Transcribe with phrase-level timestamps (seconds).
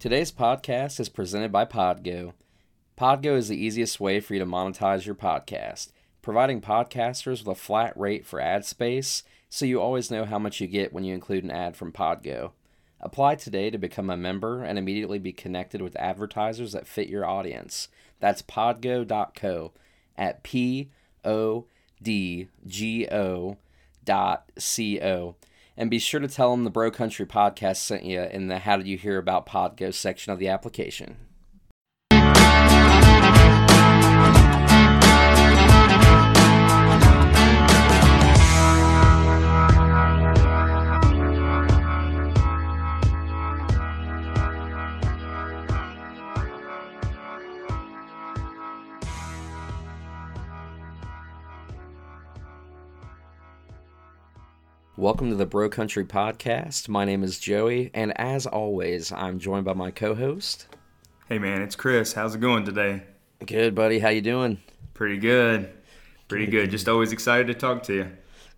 [0.00, 2.32] Today's podcast is presented by Podgo.
[2.98, 5.92] Podgo is the easiest way for you to monetize your podcast,
[6.22, 10.58] providing podcasters with a flat rate for ad space so you always know how much
[10.58, 12.52] you get when you include an ad from Podgo.
[12.98, 17.26] Apply today to become a member and immediately be connected with advertisers that fit your
[17.26, 17.88] audience.
[18.20, 19.72] That's podgo.co
[20.16, 20.88] at P
[21.26, 21.66] O
[22.02, 23.58] D G O
[24.02, 25.36] dot C O.
[25.80, 28.76] And be sure to tell them the Bro Country podcast sent you in the How
[28.76, 31.16] Did You Hear About Podgo section of the application.
[55.00, 56.86] Welcome to the Bro Country Podcast.
[56.86, 60.66] My name is Joey, and as always, I'm joined by my co-host.
[61.26, 62.12] Hey man, it's Chris.
[62.12, 63.04] How's it going today?
[63.46, 64.00] Good, buddy.
[64.00, 64.60] How you doing?
[64.92, 65.72] Pretty good.
[66.28, 66.70] Pretty good.
[66.70, 68.10] Just always excited to talk to you.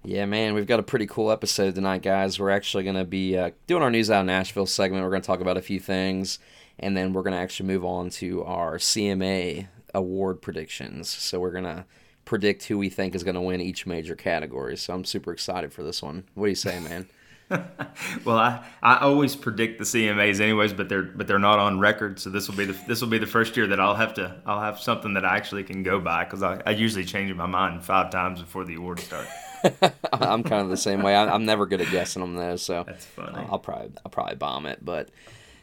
[0.03, 2.41] Yeah, man, we've got a pretty cool episode tonight, guys.
[2.41, 5.05] We're actually going to be uh, doing our News Out of Nashville segment.
[5.05, 6.41] We're going to talk about a few things,
[6.77, 11.09] and then we're going to actually move on to our CMA award predictions.
[11.09, 11.85] So we're going to
[12.25, 14.77] predict who we think is going to win each major category.
[14.77, 16.25] So I'm super excited for this one.
[16.35, 17.09] What do you say, man?
[18.25, 22.19] well, I, I always predict the CMAs anyways, but they're but they're not on record.
[22.19, 24.41] So this will be the this will be the first year that I'll have to
[24.47, 27.47] I'll have something that I actually can go by because I, I usually change my
[27.47, 29.27] mind five times before the awards start.
[30.13, 31.15] I'm kind of the same way.
[31.15, 33.47] I, am never good at guessing them though, so that's funny.
[33.51, 35.11] I'll probably I'll probably bomb it, but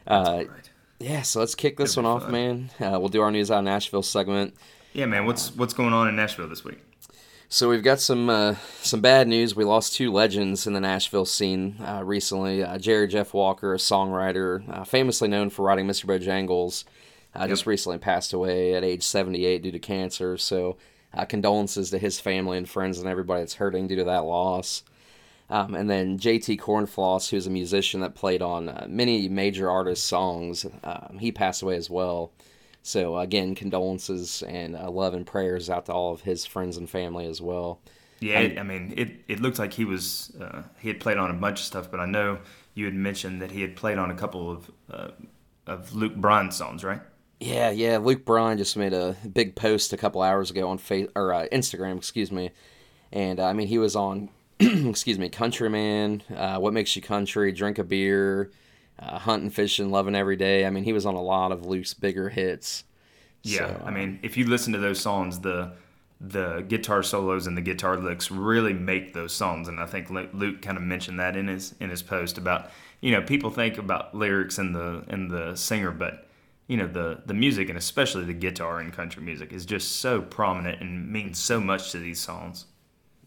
[0.07, 0.43] uh,
[0.99, 1.21] yeah.
[1.23, 2.31] So let's kick this one off, fun.
[2.31, 2.69] man.
[2.79, 4.55] Uh, we'll do our news out of Nashville segment.
[4.93, 5.25] Yeah, man.
[5.25, 6.79] What's what's going on in Nashville this week?
[7.51, 9.55] So we've got some uh, some bad news.
[9.55, 12.63] We lost two legends in the Nashville scene uh, recently.
[12.63, 16.05] Uh, Jerry Jeff Walker, a songwriter uh, famously known for writing Mr.
[16.05, 16.83] Bojangles,
[17.35, 17.49] uh, yep.
[17.49, 20.37] just recently passed away at age 78 due to cancer.
[20.37, 20.77] So
[21.13, 24.83] uh, condolences to his family and friends and everybody that's hurting due to that loss.
[25.51, 30.67] Um, and then JT Corenflos, who's a musician that played on many major artists' songs,
[30.83, 32.31] um, he passed away as well.
[32.89, 36.89] So again, condolences and uh, love and prayers out to all of his friends and
[36.89, 37.81] family as well.
[38.19, 41.35] Yeah, I mean, it it looked like he was uh, he had played on a
[41.35, 42.39] bunch of stuff, but I know
[42.73, 45.09] you had mentioned that he had played on a couple of uh,
[45.67, 46.99] of Luke Bryan songs, right?
[47.39, 47.99] Yeah, yeah.
[47.99, 51.45] Luke Bryan just made a big post a couple hours ago on face or uh,
[51.51, 52.49] Instagram, excuse me,
[53.11, 54.29] and uh, I mean he was on,
[54.59, 58.49] excuse me, Countryman, uh, What Makes You Country, Drink a Beer,
[59.01, 60.65] uh, hunting, fishing, loving every day.
[60.65, 62.83] I mean, he was on a lot of Luke's bigger hits.
[63.43, 65.73] Yeah, so, I mean, if you listen to those songs, the
[66.21, 70.61] the guitar solos and the guitar licks really make those songs, and I think Luke
[70.61, 74.13] kind of mentioned that in his in his post about you know people think about
[74.13, 76.27] lyrics and the and the singer, but
[76.67, 80.21] you know the the music and especially the guitar in country music is just so
[80.21, 82.65] prominent and means so much to these songs.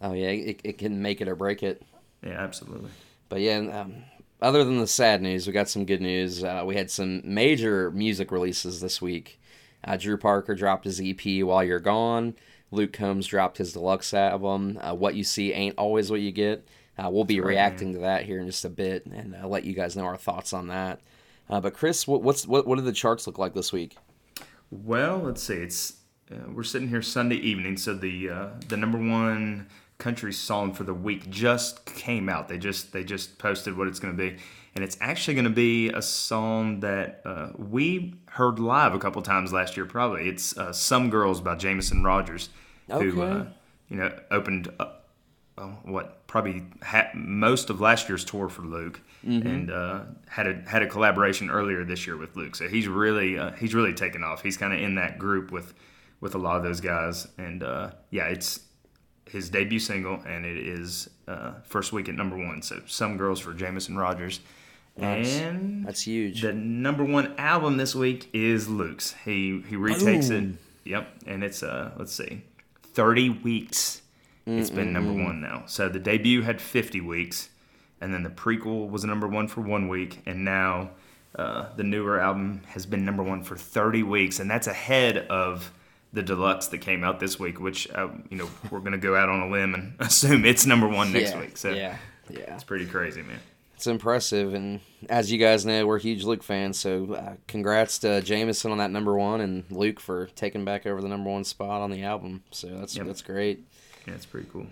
[0.03, 1.83] Oh yeah, it, it can make it or break it.
[2.23, 2.91] Yeah, absolutely.
[3.29, 4.05] But yeah, um,
[4.43, 6.43] other than the sad news, we got some good news.
[6.45, 9.41] Uh, we had some major music releases this week.
[9.85, 12.35] Uh, Drew Parker dropped his EP While You're Gone.
[12.71, 14.79] Luke Combs dropped his deluxe album.
[14.81, 16.67] Uh, what You See Ain't Always What You Get.
[16.99, 19.73] Uh, we'll be reacting to that here in just a bit and uh, let you
[19.73, 21.01] guys know our thoughts on that.
[21.49, 23.97] Uh, but Chris, what, what's what, what did the charts look like this week?
[24.71, 25.55] Well, let's see.
[25.55, 25.95] It's
[26.49, 28.29] we're sitting here Sunday evening, so the
[28.69, 29.67] the number one
[30.03, 32.49] country song for the week just came out.
[32.49, 34.37] They just they just posted what it's going to be,
[34.75, 39.23] and it's actually going to be a song that uh, we heard live a couple
[39.23, 39.87] times last year.
[39.87, 42.49] Probably it's uh, "Some Girls" by Jameson Rogers,
[42.91, 43.05] okay.
[43.05, 43.47] who uh,
[43.89, 45.07] you know opened up,
[45.85, 46.65] what probably
[47.15, 49.47] most of last year's tour for Luke, mm-hmm.
[49.47, 52.57] and uh, had a had a collaboration earlier this year with Luke.
[52.57, 54.43] So he's really uh, he's really taken off.
[54.43, 55.75] He's kind of in that group with
[56.21, 58.61] with a lot of those guys, and uh, yeah, it's
[59.33, 62.61] his debut single, and it is uh, first week at number one.
[62.61, 64.41] So "Some Girls" for Jameson Rogers.
[64.97, 65.41] Nice.
[65.41, 66.43] And that's huge.
[66.43, 69.15] The number one album this week is Luke's.
[69.25, 70.59] He he retakes Boom.
[70.85, 70.91] it.
[70.91, 72.43] Yep, and it's uh let's see,
[72.93, 74.03] thirty weeks.
[74.47, 74.61] Mm-mm-mm.
[74.61, 75.65] It's been number one now.
[75.67, 77.49] So the debut had fifty weeks,
[78.03, 80.91] and then the prequel was number one for one week, and now
[81.37, 85.73] uh, the newer album has been number one for thirty weeks, and that's ahead of
[86.13, 89.29] the deluxe that came out this week, which uh, you know we're gonna go out
[89.29, 91.57] on a limb and assume it's number one next yeah, week.
[91.57, 91.97] So yeah,
[92.29, 93.41] yeah, it's pretty crazy, man.
[93.75, 96.79] It's impressive, and as you guys know, we're huge Luke fans.
[96.79, 101.01] So uh, congrats to Jameson on that number one, and Luke for taking back over
[101.01, 102.45] the number one spot on the album.
[102.53, 103.07] So that's yep.
[103.07, 103.65] that's great.
[104.07, 104.67] Yeah, it's pretty cool.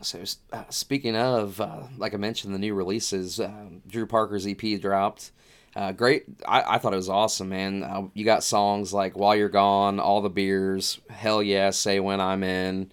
[0.00, 4.80] So uh, speaking of, uh, like I mentioned, the new releases, uh, Drew Parker's EP
[4.80, 5.30] dropped.
[5.76, 6.24] Uh, great.
[6.46, 7.82] I, I thought it was awesome, man.
[7.82, 12.20] Uh, you got songs like While You're Gone, All the Beers, Hell Yeah, Say When
[12.20, 12.92] I'm In,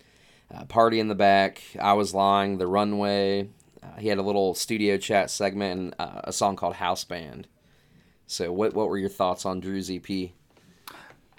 [0.53, 3.49] uh, Party in the Back, I Was Lying, The Runway.
[3.83, 7.47] Uh, he had a little studio chat segment and uh, a song called House Band.
[8.25, 10.31] So, what, what were your thoughts on Drew's EP?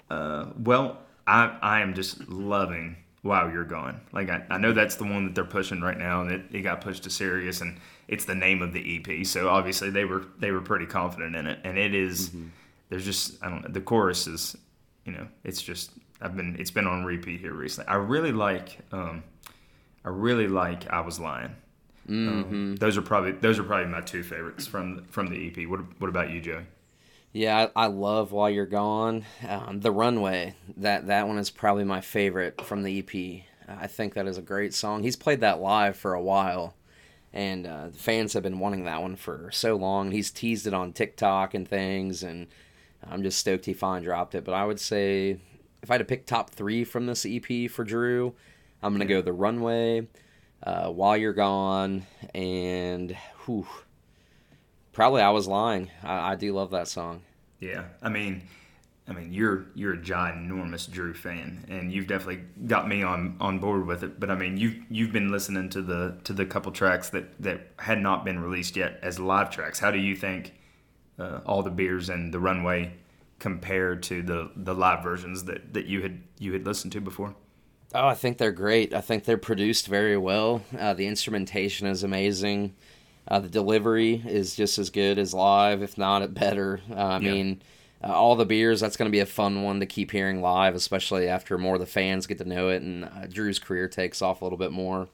[0.09, 3.99] Uh, well, I, I am just loving While You're Gone.
[4.13, 6.61] Like, I, I know that's the one that they're pushing right now, and it, it
[6.61, 7.79] got pushed to Sirius, and
[8.13, 9.25] it's the name of the EP.
[9.25, 12.47] So obviously they were they were pretty confident in it, and it is, mm-hmm.
[12.93, 13.69] There's just I don't know.
[13.69, 14.55] The chorus is,
[15.03, 15.89] you know, it's just
[16.21, 17.89] I've been it's been on repeat here recently.
[17.89, 19.23] I really like um,
[20.05, 21.55] I really like I was lying.
[22.07, 22.53] Um, mm-hmm.
[22.53, 25.67] Um, those are probably those are probably my two favorites from from the EP.
[25.67, 26.65] What what about you, Joey?
[27.31, 29.25] Yeah, I, I love While You're Gone.
[29.47, 33.43] Um, the Runway that that one is probably my favorite from the EP.
[33.67, 35.01] I think that is a great song.
[35.01, 36.75] He's played that live for a while,
[37.33, 40.11] and uh, fans have been wanting that one for so long.
[40.11, 42.47] He's teased it on TikTok and things, and
[43.09, 44.45] I'm just stoked he finally dropped it.
[44.45, 45.37] But I would say
[45.81, 48.33] if I had to pick top three from this EP for Drew,
[48.81, 50.07] I'm gonna go the Runway,
[50.61, 53.67] uh, While You're Gone, and whew,
[54.91, 55.89] probably I Was Lying.
[56.03, 57.23] I, I do love that song.
[57.59, 58.43] Yeah, I mean
[59.07, 63.59] I mean, you're you're a ginormous Drew fan, and you've definitely got me on, on
[63.59, 64.17] board with it.
[64.19, 67.71] But I mean, you've you've been listening to the to the couple tracks that, that
[67.79, 69.79] had not been released yet as live tracks.
[69.79, 70.53] How do you think
[71.19, 72.93] uh, all the beers and the runway
[73.39, 77.35] compare to the, the live versions that, that you had you had listened to before?
[77.93, 78.93] Oh, I think they're great.
[78.93, 80.63] I think they're produced very well.
[80.79, 82.73] Uh, the instrumentation is amazing.
[83.27, 86.79] Uh, the delivery is just as good as live, if not better.
[86.89, 87.31] Uh, I yeah.
[87.31, 87.61] mean
[88.03, 88.79] uh, all the beers.
[88.79, 91.79] That's going to be a fun one to keep hearing live, especially after more of
[91.79, 94.71] the fans get to know it and uh, Drew's career takes off a little bit
[94.71, 95.07] more.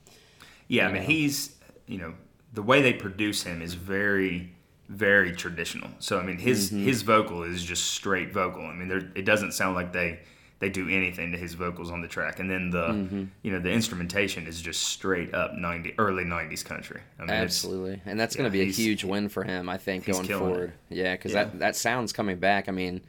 [0.68, 1.56] Yeah, I mean he's
[1.88, 2.14] you know
[2.54, 4.54] the way they produce him is very
[4.88, 5.90] very traditional.
[6.00, 6.84] So I mean his mm-hmm.
[6.84, 8.66] his vocal is just straight vocal.
[8.66, 10.20] I mean it doesn't sound like they
[10.60, 12.40] they do anything to his vocals on the track.
[12.40, 13.24] And then the mm-hmm.
[13.42, 17.02] you know the instrumentation is just straight up ninety early nineties country.
[17.18, 20.06] I mean, Absolutely, and that's going to be a huge win for him, I think,
[20.06, 20.74] going forward.
[20.90, 20.98] It.
[20.98, 21.46] Yeah, because yeah.
[21.46, 22.68] that that sounds coming back.
[22.70, 23.02] I mean,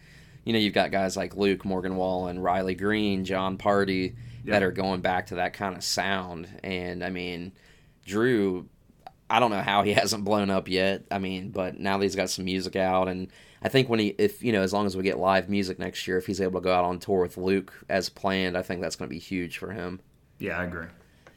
[0.45, 4.15] you know, you've got guys like Luke Morgan Wallen, Riley Green, Jon Pardi
[4.45, 4.53] yeah.
[4.53, 6.49] that are going back to that kind of sound.
[6.63, 7.53] And I mean,
[8.07, 8.69] Drew.
[9.29, 11.05] I don't know how he hasn't blown up yet.
[11.11, 13.29] I mean, but now that he's got some music out and
[13.63, 16.07] I think when he, if you know, as long as we get live music next
[16.09, 18.81] year, if he's able to go out on tour with Luke as planned, I think
[18.81, 20.01] that's going to be huge for him.
[20.39, 20.87] Yeah, I agree.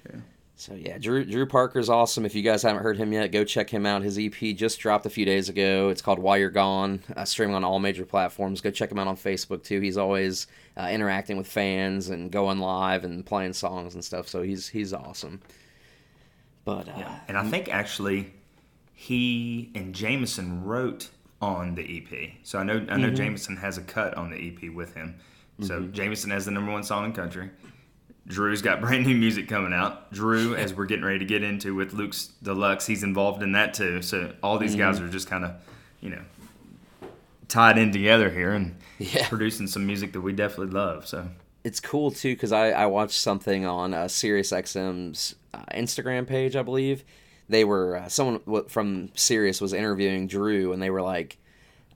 [0.09, 0.19] Yeah.
[0.55, 2.25] So yeah, Drew Drew Parker's awesome.
[2.25, 4.03] If you guys haven't heard him yet, go check him out.
[4.03, 5.89] His EP just dropped a few days ago.
[5.89, 8.61] It's called While You're Gone, uh, streaming on all major platforms.
[8.61, 9.81] Go check him out on Facebook too.
[9.81, 10.47] He's always
[10.77, 14.27] uh, interacting with fans and going live and playing songs and stuff.
[14.27, 15.41] So he's he's awesome.
[16.63, 17.19] But uh, yeah.
[17.27, 18.31] and I think actually
[18.93, 21.09] he and Jameson wrote
[21.43, 22.31] on the EP.
[22.43, 23.15] So I know I know mm-hmm.
[23.15, 25.19] Jameson has a cut on the EP with him.
[25.61, 25.91] So mm-hmm.
[25.93, 27.49] Jameson has the number one song in country.
[28.27, 30.11] Drew's got brand new music coming out.
[30.11, 33.73] Drew, as we're getting ready to get into with Luke's Deluxe, he's involved in that
[33.73, 34.01] too.
[34.01, 34.79] So all these mm-hmm.
[34.79, 35.51] guys are just kind of,
[36.01, 36.21] you know,
[37.47, 39.27] tied in together here and yeah.
[39.27, 41.07] producing some music that we definitely love.
[41.07, 41.27] So
[41.63, 46.63] it's cool too because I, I watched something on uh, SiriusXM's uh, Instagram page, I
[46.63, 47.03] believe,
[47.49, 51.37] they were uh, someone from Sirius was interviewing Drew, and they were like,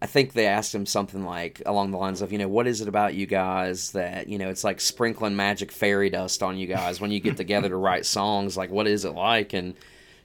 [0.02, 2.82] I think they asked him something like along the lines of, you know, what is
[2.82, 6.68] it about you guys that you know it's like sprinkling magic fairy dust on you
[6.68, 8.58] guys when you get together to write songs?
[8.58, 9.54] Like, what is it like?
[9.54, 9.76] And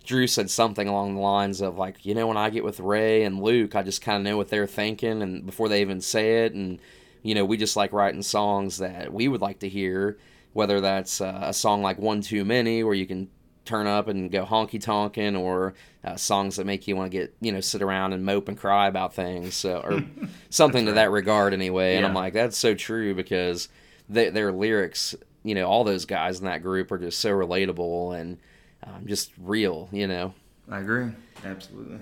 [0.05, 3.23] Drew said something along the lines of like, you know, when I get with Ray
[3.23, 6.45] and Luke, I just kind of know what they're thinking, and before they even say
[6.45, 6.81] it, and
[7.23, 10.19] you know, we just like writing songs that we would like to hear.
[10.55, 13.31] Whether that's uh, a song like One Too Many, where you can
[13.65, 17.35] turn up and go honky tonkin' or uh, songs that make you want to get
[17.41, 20.05] you know sit around and mope and cry about things so, or
[20.51, 21.97] something to that regard anyway.
[21.97, 23.69] And I'm like, that's so true because
[24.09, 28.19] they, their lyrics, you know, all those guys in that group are just so relatable
[28.19, 28.39] and
[28.85, 30.35] um, just real, you know.
[30.71, 31.13] I agree,
[31.45, 31.99] absolutely.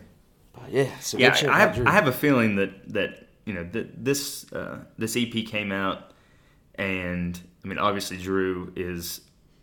[0.52, 4.04] But yeah, so yeah, I have I have a feeling that that you know that
[4.04, 6.12] this uh, this EP came out,
[6.74, 9.20] and I mean obviously Drew is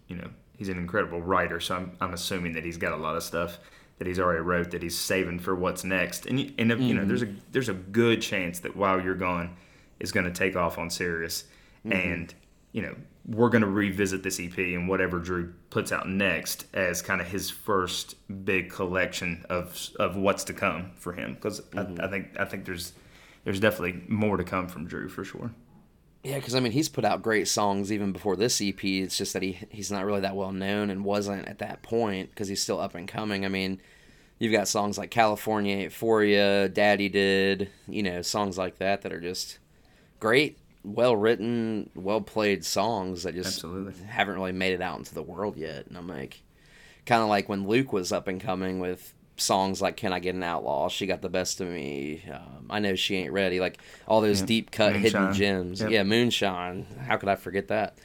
[0.08, 3.16] you know he's an incredible writer, so I'm, I'm assuming that he's got a lot
[3.16, 3.60] of stuff
[3.98, 6.26] that he's already wrote that he's saving for what's next.
[6.26, 6.82] And and mm-hmm.
[6.82, 7.40] you know, there's a mm-hmm.
[7.52, 9.56] there's a good chance that while you're gone
[10.00, 11.46] is going to take off on Sirius,
[11.86, 11.94] mm-hmm.
[11.94, 12.34] and
[12.72, 12.96] you know
[13.26, 17.28] we're going to revisit this EP and whatever Drew puts out next as kind of
[17.28, 22.00] his first big collection of of what's to come for him because mm-hmm.
[22.00, 22.94] I, I think I think there's
[23.44, 25.52] there's definitely more to come from Drew for sure.
[26.28, 28.84] Yeah, because I mean, he's put out great songs even before this EP.
[28.84, 32.32] It's just that he he's not really that well known and wasn't at that point
[32.32, 33.46] because he's still up and coming.
[33.46, 33.80] I mean,
[34.38, 39.14] you've got songs like California For Ya, Daddy Did, you know, songs like that that
[39.14, 39.60] are just
[40.20, 43.94] great, well written, well played songs that just Absolutely.
[44.08, 45.88] haven't really made it out into the world yet.
[45.88, 46.42] And I'm like,
[47.06, 50.36] kind of like when Luke was up and coming with songs like "Can I Get
[50.36, 52.24] an Outlaw?" She got the best of me.
[52.32, 53.60] Um, I know she ain't ready.
[53.60, 55.82] Like all those deep cut hidden gems.
[55.82, 55.92] Yep.
[55.92, 56.86] Yeah, Moonshine.
[57.08, 57.98] How could I forget that?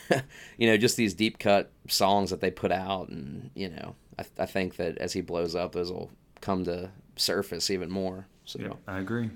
[0.58, 4.24] you know, just these deep cut songs that they put out, and you know, I,
[4.38, 8.26] I think that as he blows up, those will come to surface even more.
[8.44, 9.30] So Yeah, I agree.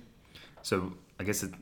[0.63, 1.53] So I guess it,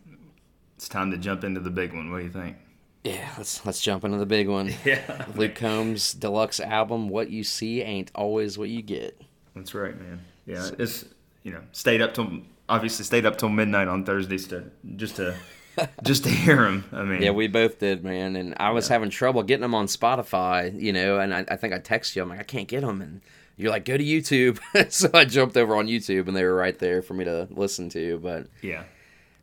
[0.77, 2.11] it's time to jump into the big one.
[2.11, 2.57] What do you think?
[3.05, 4.75] yeah, let's let's jump into the big one.
[4.85, 7.09] Yeah, Luke Combs deluxe album.
[7.09, 9.21] What you see ain't always what you get.
[9.59, 10.21] That's right, man.
[10.47, 11.05] Yeah, it's
[11.43, 15.35] you know stayed up till obviously stayed up till midnight on Thursdays to just to
[16.03, 16.85] just to hear him.
[16.93, 18.37] I mean, Yeah, we both did, man.
[18.37, 21.19] And I was having trouble getting them on Spotify, you know.
[21.19, 22.23] And I, I think I texted you.
[22.23, 23.21] I'm like, I can't get them, and
[23.57, 24.59] you're like, go to YouTube.
[24.93, 27.89] so I jumped over on YouTube, and they were right there for me to listen
[27.91, 28.19] to.
[28.19, 28.85] But yeah,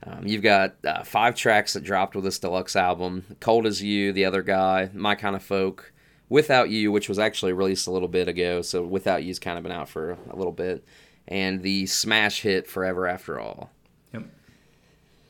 [0.03, 4.11] um, you've got uh, five tracks that dropped with this deluxe album: "Cold as You,"
[4.11, 5.91] "The Other Guy," "My Kind of Folk,"
[6.29, 8.61] "Without You," which was actually released a little bit ago.
[8.61, 10.85] So "Without You's kind of been out for a little bit,
[11.27, 13.71] and the smash hit "Forever After All."
[14.13, 14.23] yep.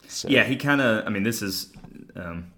[0.07, 1.05] So, Yeah, he kind of.
[1.05, 1.73] I mean, this is
[2.15, 2.51] um,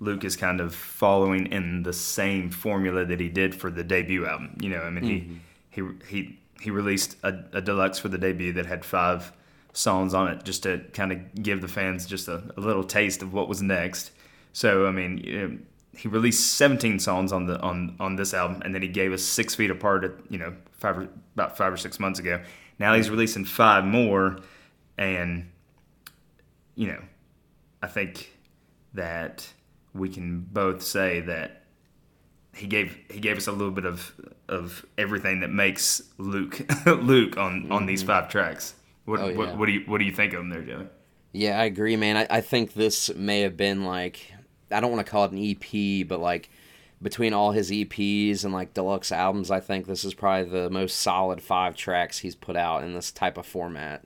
[0.00, 4.26] Luke is kind of following in the same formula that he did for the debut
[4.26, 4.56] album.
[4.60, 8.52] You know, I mean, he he he he released a, a deluxe for the debut
[8.54, 9.32] that had five
[9.72, 13.22] songs on it, just to kind of give the fans just a, a little taste
[13.22, 14.10] of what was next.
[14.52, 15.18] So, I mean.
[15.18, 15.58] You know,
[15.96, 19.22] he released 17 songs on the on on this album, and then he gave us
[19.22, 22.42] Six Feet Apart, at, you know, five or, about five or six months ago.
[22.78, 24.38] Now he's releasing five more,
[24.98, 25.50] and
[26.74, 27.02] you know,
[27.82, 28.32] I think
[28.94, 29.46] that
[29.94, 31.62] we can both say that
[32.54, 34.14] he gave he gave us a little bit of
[34.48, 38.08] of everything that makes Luke Luke on on these mm-hmm.
[38.08, 38.74] five tracks.
[39.04, 39.36] What, Oh, yeah.
[39.36, 40.86] what what do you what do you think of them there, Joey?
[41.32, 42.16] Yeah, I agree, man.
[42.16, 44.33] I, I think this may have been like
[44.74, 46.50] I don't want to call it an EP, but like
[47.00, 50.96] between all his EPs and like deluxe albums, I think this is probably the most
[50.96, 54.04] solid five tracks he's put out in this type of format.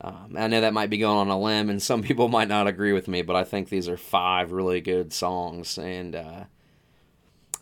[0.00, 2.66] Um, I know that might be going on a limb, and some people might not
[2.66, 6.44] agree with me, but I think these are five really good songs, and uh,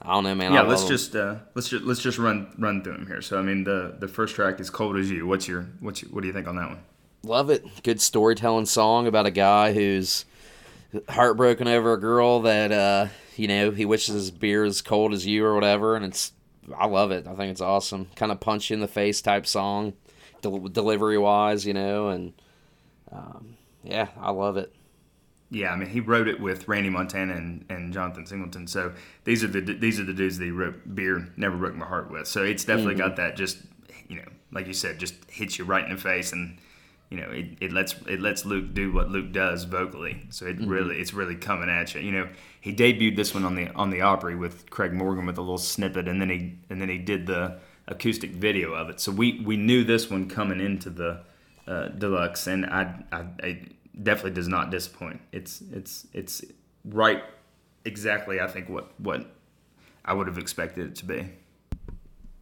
[0.00, 0.52] I don't know, man.
[0.52, 3.22] Yeah, let's just uh, let's just let's just run run through them here.
[3.22, 6.10] So I mean the the first track is "Cold as You." What's your what's your,
[6.10, 6.80] what do you think on that one?
[7.24, 7.64] Love it.
[7.84, 10.24] Good storytelling song about a guy who's
[11.08, 15.26] heartbroken over a girl that uh, you know he wishes his beer is cold as
[15.26, 16.32] you or whatever, and it's
[16.76, 17.26] I love it.
[17.26, 18.08] I think it's awesome.
[18.16, 19.94] Kind of punch you in the face type song,
[20.40, 22.32] del- delivery wise, you know, and
[23.10, 24.74] um, yeah, I love it.
[25.50, 28.66] Yeah, I mean he wrote it with Randy Montana and, and Jonathan Singleton.
[28.66, 28.92] So
[29.24, 32.10] these are the these are the dudes that he wrote "Beer Never Broke My Heart"
[32.10, 32.26] with.
[32.26, 33.58] So it's definitely got that just
[34.08, 36.58] you know like you said, just hits you right in the face and.
[37.12, 40.22] You know, it, it lets it lets Luke do what Luke does vocally.
[40.30, 42.00] So it really it's really coming at you.
[42.00, 42.28] You know,
[42.58, 45.58] he debuted this one on the on the Opry with Craig Morgan with a little
[45.58, 48.98] snippet, and then he and then he did the acoustic video of it.
[48.98, 51.20] So we we knew this one coming into the
[51.66, 53.66] uh, deluxe, and I, I, I
[54.02, 55.20] definitely does not disappoint.
[55.32, 56.42] It's it's it's
[56.82, 57.22] right
[57.84, 59.26] exactly I think what what
[60.02, 61.28] I would have expected it to be.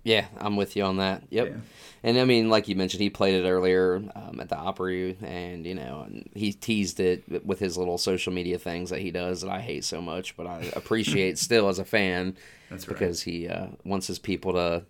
[0.03, 1.25] Yeah, I'm with you on that.
[1.31, 1.49] Yep.
[1.49, 1.57] Yeah.
[2.03, 5.67] And I mean, like you mentioned, he played it earlier um, at the Opry, and
[5.67, 9.43] you know, and he teased it with his little social media things that he does
[9.43, 12.37] that I hate so much, but I appreciate still as a fan
[12.71, 12.95] That's right.
[12.95, 14.85] because he uh, wants his people to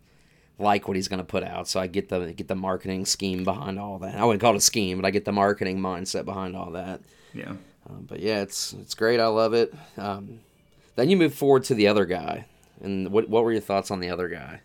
[0.61, 1.67] like what he's going to put out.
[1.67, 4.15] So I get the get the marketing scheme behind all that.
[4.15, 7.01] I wouldn't call it a scheme, but I get the marketing mindset behind all that.
[7.35, 7.55] Yeah.
[7.89, 9.19] Um, but yeah, it's it's great.
[9.19, 9.75] I love it.
[9.97, 10.41] Um,
[10.95, 12.47] then you move forward to the other guy,
[12.81, 14.61] and what what were your thoughts on the other guy?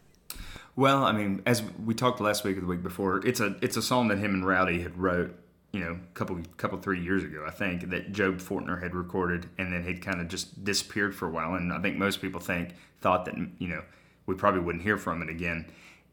[0.75, 3.77] Well, I mean, as we talked last week or the week before, it's a it's
[3.77, 5.34] a song that him and Rowdy had wrote,
[5.72, 9.48] you know, a couple couple three years ago, I think, that Job Fortner had recorded,
[9.58, 11.55] and then he'd kind of just disappeared for a while.
[11.55, 13.84] And I think most people think thought that you know
[14.25, 15.65] we probably wouldn't hear from it again.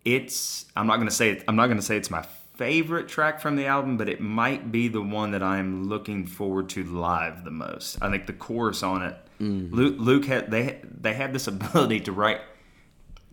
[0.04, 2.22] It's I'm not gonna say it, I'm not gonna say it's my
[2.54, 6.68] favorite track from the album, but it might be the one that I'm looking forward
[6.70, 7.98] to live the most.
[8.00, 9.72] I think the chorus on it, mm.
[9.72, 12.40] Luke, Luke had they they had this ability to write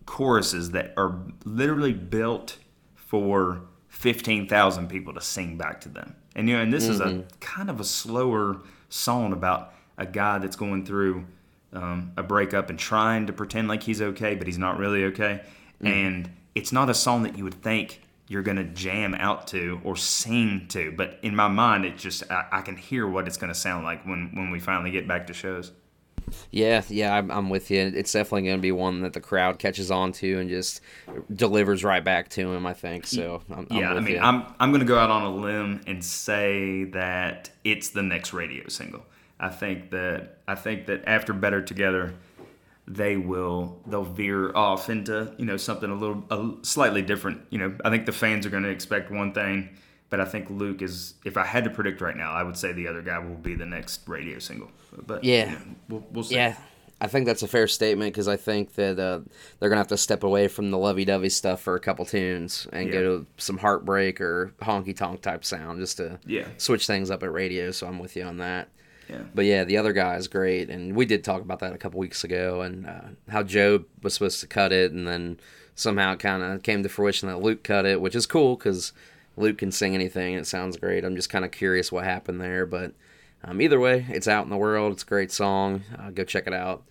[0.10, 2.58] choruses that are literally built
[2.96, 6.16] for 15,000 people to sing back to them.
[6.36, 10.40] And you know, and this is a kind of a slower song about a guy
[10.40, 11.26] that's going through
[11.74, 15.42] um, a breakup and trying to pretend like he's okay, but he's not really okay.
[15.80, 19.80] And it's not a song that you would think you're going to jam out to
[19.84, 23.38] or sing to, but in my mind, it just I, I can hear what it's
[23.38, 25.72] going to sound like when when we finally get back to shows.
[26.52, 27.80] Yeah, yeah, I'm, I'm with you.
[27.80, 30.82] It's definitely going to be one that the crowd catches on to and just
[31.34, 32.66] delivers right back to him.
[32.66, 33.42] I think so.
[33.50, 34.20] I'm, yeah, I'm I mean, you.
[34.22, 38.34] I'm I'm going to go out on a limb and say that it's the next
[38.34, 39.06] radio single.
[39.40, 42.14] I think that I think that after Better Together,
[42.88, 47.42] they will they'll veer off into you know something a little a slightly different.
[47.50, 49.70] You know, I think the fans are going to expect one thing,
[50.10, 51.14] but I think Luke is.
[51.26, 53.56] If I had to predict right now, I would say the other guy will be
[53.56, 54.72] the next radio single.
[55.06, 55.46] But Yeah.
[55.46, 56.36] you know, we'll, we'll see.
[56.36, 56.56] Yeah,
[57.02, 59.20] I think that's a fair statement because I think that uh,
[59.60, 62.88] they're gonna have to step away from the lovey-dovey stuff for a couple tunes and
[62.88, 62.92] Yeah.
[62.94, 66.46] go to some heartbreak or honky tonk type sound just to Yeah.
[66.58, 67.72] switch things up at radio.
[67.72, 68.70] So I'm with you on that.
[69.08, 69.22] Yeah.
[69.34, 72.00] But yeah, the other guy is great, and we did talk about that a couple
[72.00, 75.40] weeks ago, and uh, how Joe was supposed to cut it, and then
[75.74, 78.92] somehow it kind of came to fruition that Luke cut it, which is cool because
[79.40, 81.04] Luke can sing anything, it sounds great.
[81.04, 82.94] I'm just kind of curious what happened there, but
[83.44, 84.94] um, either way, it's out in the world.
[84.94, 85.84] It's a great song.
[85.98, 86.84] Uh, go check it out.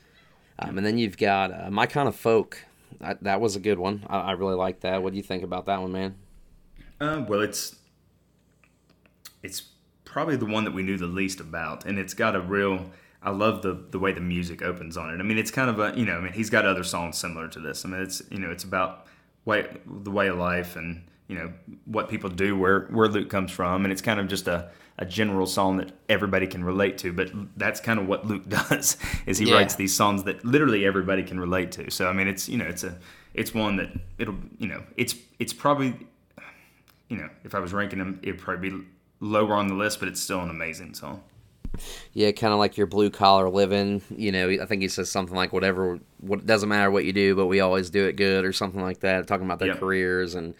[0.58, 2.64] Um, and then you've got uh, My Kind of Folk.
[3.00, 4.04] That, that was a good one.
[4.08, 5.02] I, I really like that.
[5.02, 6.16] What do you think about that one, man?
[7.00, 7.76] Uh, well, it's
[9.42, 9.62] it's
[10.04, 12.90] probably the one that we knew the least about, and it's got a real.
[13.22, 15.20] I love the the way the music opens on it.
[15.20, 17.46] I mean, it's kind of a you know, I mean, he's got other songs similar
[17.48, 17.84] to this.
[17.84, 19.06] I mean, it's you know, it's about
[19.44, 21.52] way the way of life and you know
[21.84, 24.70] what people do, where where Luke comes from, and it's kind of just a
[25.00, 27.12] a general song that everybody can relate to.
[27.12, 29.54] But that's kind of what Luke does is he Yeah.
[29.56, 31.90] writes these songs that literally everybody can relate to.
[31.90, 32.98] So I mean, it's you know, it's a
[33.34, 35.94] it's one that it'll you know, it's it's probably
[37.08, 38.84] you know, if I was ranking them, it'd probably be
[39.20, 41.22] lower on the list, but it's still an amazing song.
[42.12, 44.02] Yeah, kind of like your blue collar living.
[44.10, 46.00] You know, I think he says something like whatever.
[46.20, 49.00] What doesn't matter what you do, but we always do it good, or something like
[49.00, 49.26] that.
[49.26, 49.80] Talking about their Yep.
[49.80, 50.54] careers and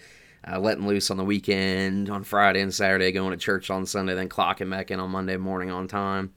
[0.51, 4.15] uh, letting loose on the weekend, on Friday and Saturday, going to church on Sunday,
[4.15, 6.33] then clocking back in on Monday morning on time.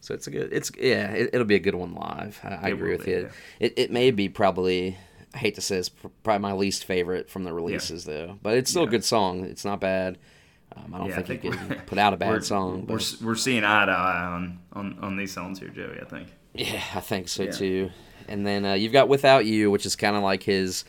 [0.00, 0.52] So it's a good.
[0.52, 1.12] It's yeah.
[1.12, 2.40] It, it'll be a good one live.
[2.42, 3.20] I, I agree with be, you.
[3.22, 3.28] yeah.
[3.60, 4.98] It it may be probably.
[5.34, 8.70] I hate to say it's probably my least favorite from the releases though, but it's
[8.70, 9.44] still a good song.
[9.44, 10.18] It's not bad.
[10.76, 12.86] Um, I don't Yeah, I think, you can put out a bad song.
[12.86, 16.28] We're, we're seeing eye to eye on, on, on these songs here, Joey, I think.
[16.54, 17.50] Yeah, I think so Yeah.
[17.50, 17.90] too.
[18.28, 20.84] And then uh, you've got "Without You," which is kind of like his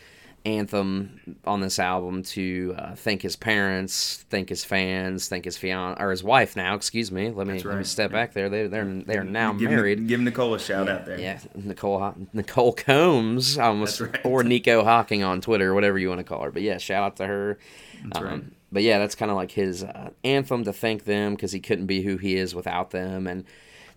[0.45, 6.01] anthem on this album to uh, thank his parents, thank his fans, thank his fiance
[6.03, 6.56] or his wife.
[6.56, 7.29] Now, excuse me.
[7.32, 7.86] Let me That's let me right.
[7.88, 8.49] step back there.
[8.49, 10.08] They they're they are now give, married.
[10.08, 11.19] Give Nicole a shout out there.
[11.19, 14.19] Yeah, Nicole Nicole Combs, almost right.
[14.25, 16.51] or Nico Hocking on Twitter, whatever you want to call her.
[16.51, 17.58] But yeah, shout out to her.
[18.03, 18.43] That's Um, right.
[18.71, 21.86] But yeah, that's kind of like his uh, anthem to thank them because he couldn't
[21.86, 23.27] be who he is without them.
[23.27, 23.45] And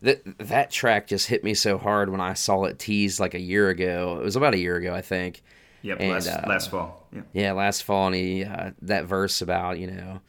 [0.02, 3.40] that that track just hit me so hard when I saw it teased like a
[3.40, 4.18] year ago.
[4.20, 5.42] It was about a year ago, I think.
[5.82, 7.06] Yep, And, last, uh, last fall.
[7.12, 7.22] Yeah.
[7.32, 10.20] Yeah, last fall, and he uh, that verse about you know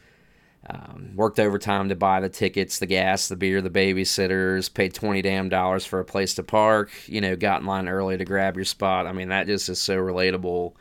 [0.70, 5.22] um, worked overtime to buy the tickets, the gas, the beer, the babysitters, paid twenty
[5.22, 6.92] damn dollars for a place to park.
[7.08, 9.08] You know, got in line early to grab your spot.
[9.08, 10.74] I mean, that just is so relatable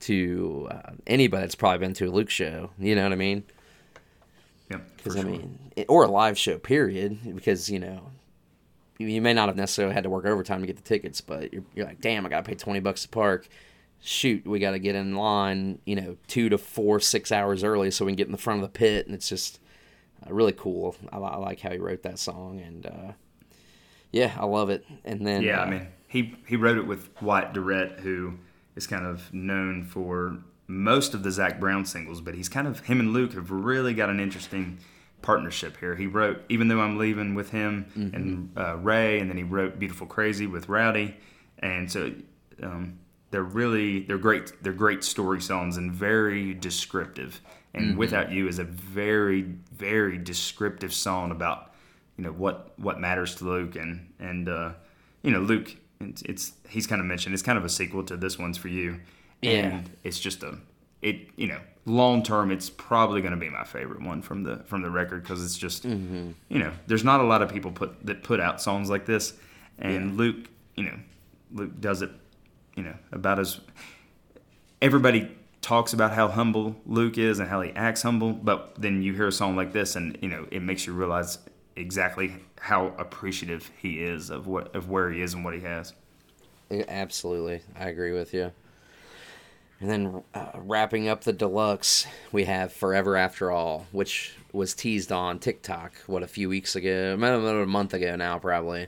[0.00, 2.70] to uh, anybody that's probably been to a Luke show.
[2.78, 3.44] You know what I mean?
[4.70, 4.96] Yep.
[4.96, 7.18] Because for I mean, it, or a live show, period.
[7.34, 8.10] Because you know,
[8.98, 11.52] you, you may not have necessarily had to work overtime to get the tickets, but
[11.52, 13.48] you're, you're like, damn, I got to pay twenty bucks to park.
[14.00, 17.90] Shoot, we got to get in line, you know, two to four, six hours early
[17.90, 19.58] so we can get in the front of the pit, and it's just
[20.26, 20.96] uh, really cool.
[21.12, 23.12] I, I like how he wrote that song, and uh,
[24.12, 24.84] yeah, I love it.
[25.04, 28.38] And then Yeah, uh, I mean, he he wrote it with Wyatt Durrett, who
[28.76, 32.80] is kind of known for most of the Zac Brown singles, but he's kind of
[32.80, 34.78] him and Luke have really got an interesting
[35.22, 35.96] partnership here.
[35.96, 39.78] He wrote "Even Though I'm Leaving" with him and uh, Ray, and then he wrote
[39.78, 41.16] "Beautiful Crazy" with Rowdy,
[41.58, 42.12] and so
[42.62, 42.98] um,
[43.30, 47.40] they're really they're great they're great story songs and very descriptive.
[47.74, 49.42] And "Without You" is a very
[49.76, 51.72] very descriptive song about
[52.16, 54.72] you know what what matters to Luke and and uh,
[55.22, 58.16] you know Luke it's, it's he's kind of mentioned it's kind of a sequel to
[58.16, 59.00] this one's for you
[59.42, 59.50] Yeah.
[59.50, 60.56] and it's just a
[61.02, 64.58] it you know long term it's probably going to be my favorite one from the
[64.66, 66.30] from the record because it's just Mm-hmm.
[66.48, 69.34] you know there's not a lot of people put that put out songs like this
[69.78, 70.98] and Luke you know
[71.52, 72.10] Luke does it
[72.78, 73.60] you know about as
[74.80, 75.28] everybody
[75.60, 79.26] talks about how humble Luke is and how he acts humble, but then you hear
[79.26, 81.38] a song like this and you know it makes you realize
[81.74, 85.92] exactly how appreciative he is of what of where he is and what he has.
[86.70, 88.52] Absolutely, I agree with you.
[89.80, 95.10] And then uh, wrapping up the deluxe, we have "Forever After All," which was teased
[95.10, 98.86] on TikTok what a few weeks ago, about a month ago now, probably.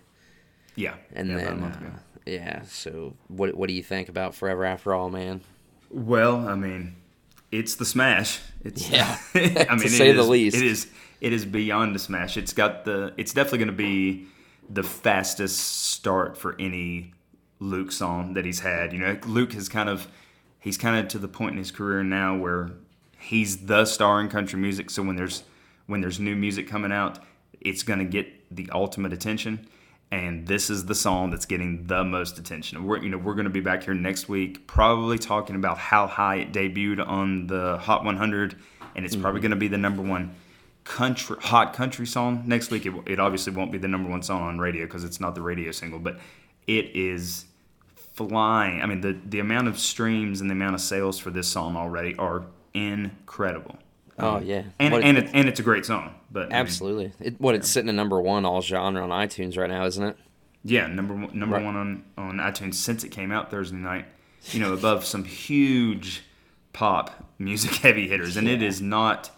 [0.77, 1.93] Yeah, And yeah, about a then, month uh, ago.
[2.27, 2.63] Yeah.
[2.63, 5.41] So, what what do you think about "Forever After All," man?
[5.91, 6.95] Well, I mean,
[7.51, 8.41] it's the smash.
[8.65, 9.39] It's Yeah, I
[9.75, 10.57] mean, it say the is- least.
[10.57, 10.87] It is
[11.21, 12.37] it is beyond the smash.
[12.37, 13.13] It's got the.
[13.17, 14.27] It's definitely going to be
[14.69, 15.59] the fastest
[15.91, 17.13] start for any
[17.59, 18.93] Luke song that he's had.
[18.93, 20.09] You know, Luke has kind of
[20.61, 22.71] he's kind of to the point in his career now where
[23.19, 24.91] he's the star in country music.
[24.91, 25.43] So when there's
[25.87, 27.19] when there's new music coming out,
[27.61, 29.67] it's gonna get the ultimate attention.
[30.13, 32.85] And this is the song that's getting the most attention.
[32.85, 36.37] We're you know we're gonna be back here next week, probably talking about how high
[36.37, 38.57] it debuted on the Hot 100,
[38.97, 39.51] and it's probably mm-hmm.
[39.51, 40.35] gonna be the number one
[40.83, 42.87] country hot country song next week.
[42.87, 45.43] It, it obviously won't be the number one song on radio because it's not the
[45.43, 46.19] radio single, but
[46.67, 47.45] it is
[47.95, 48.83] flying.
[48.83, 51.77] I mean, the the amount of streams and the amount of sales for this song
[51.77, 52.45] already are
[52.75, 53.79] incredible.
[54.23, 56.15] Oh yeah, And What- and it, and it's a great song.
[56.31, 57.13] But I mean, absolutely.
[57.21, 60.17] It, what it's sitting at number one all genre on iTunes right now, isn't it?
[60.65, 61.65] yeah, number one, number Right.
[61.65, 64.07] one on on iTunes since it came out Thursday night.
[64.53, 66.23] You know, above some huge
[66.73, 69.31] pop music heavy hitters, and it is not,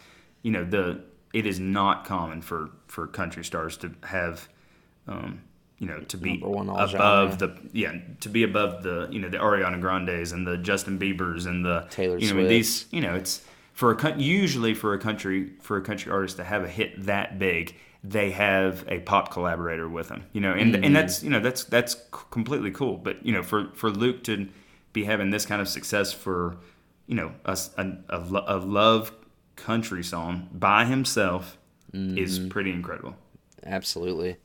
[0.42, 1.01] you know, the
[1.33, 4.49] it is not common for for country stars to have,
[5.09, 5.40] um,
[5.79, 7.37] you know, to be one above genre.
[7.38, 11.47] the yeah to be above the you know the Ariana Grandes and the Justin Biebers
[11.47, 12.49] and the Taylor you know Swift.
[12.49, 16.37] these you know it's for a coun- usually for a country for a country artist
[16.37, 20.52] to have a hit that big they have a pop collaborator with them you know
[20.52, 20.85] and Mm-hmm.
[20.85, 21.94] and that's you know that's that's
[22.30, 24.48] completely cool but you know for for Luke to
[24.92, 26.56] be having this kind of success for
[27.06, 29.12] you know a a, a lo- a love
[29.56, 31.58] country song by himself
[31.94, 32.48] is Mm-hmm.
[32.48, 33.14] pretty incredible
[33.64, 34.37] Absolutely.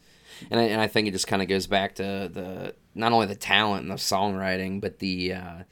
[0.51, 3.25] And I, and I think it just kind of goes back to the not only
[3.25, 5.63] the talent and the songwriting, but the uh,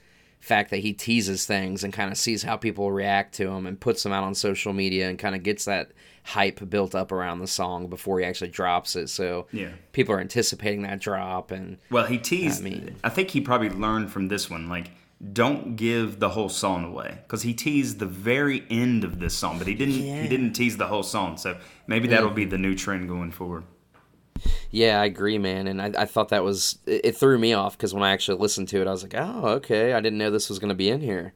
[0.45, 3.79] fact that he teases things and kind of sees how people react to him and
[3.79, 5.91] puts them out on social media and kind of gets that
[6.23, 9.09] hype built up around the song before he actually drops it.
[9.09, 9.69] So Yeah.
[9.91, 12.63] people are anticipating that drop and Well, he teased.
[12.65, 14.69] I I, think he probably learned from this one.
[14.69, 14.91] Like,
[15.33, 19.57] don't give the whole song away because he teased the very end of this song,
[19.57, 19.95] but he didn't.
[19.95, 20.21] Yeah.
[20.21, 21.37] He didn't tease the whole song.
[21.37, 22.51] So maybe that'll be mm-hmm.
[22.51, 23.63] the new trend going forward.
[24.71, 25.67] Yeah, I agree, man.
[25.67, 28.39] And I, I thought that was it, it threw me off because when I actually
[28.39, 30.75] listened to it, I was like, oh, okay, I didn't know this was going to
[30.75, 31.33] be in here.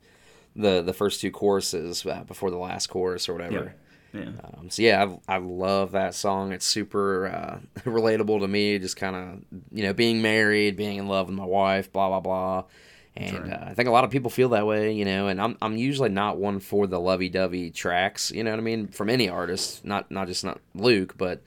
[0.56, 3.76] The the first two choruses uh, before the last chorus or whatever.
[4.14, 4.22] Yeah.
[4.22, 6.52] Um, so yeah, I, I love that song.
[6.52, 7.60] It's super uh,
[7.90, 8.80] relatable to me.
[8.80, 12.20] Just kind of you know being married, being in love with my wife, blah blah
[12.20, 12.64] blah.
[13.16, 13.54] And right.
[13.54, 15.28] uh, I think a lot of people feel that way, you know.
[15.28, 18.88] And I'm I'm usually not one for the lovey-dovey tracks, you know what I mean,
[18.88, 19.86] from any artist.
[19.86, 21.42] Not not just not Luke, but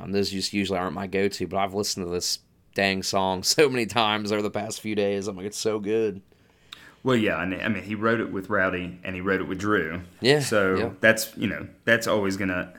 [0.00, 1.46] um, those just usually aren't my go-to.
[1.46, 2.38] But I've listened to this
[2.74, 5.28] dang song so many times over the past few days.
[5.28, 6.20] I'm like, it's so good.
[7.02, 9.58] Well, yeah, and I mean, he wrote it with Rowdy and he wrote it with
[9.58, 10.00] Drew.
[10.20, 10.90] Yeah, So yeah.
[11.00, 12.72] that's you know that's always gonna.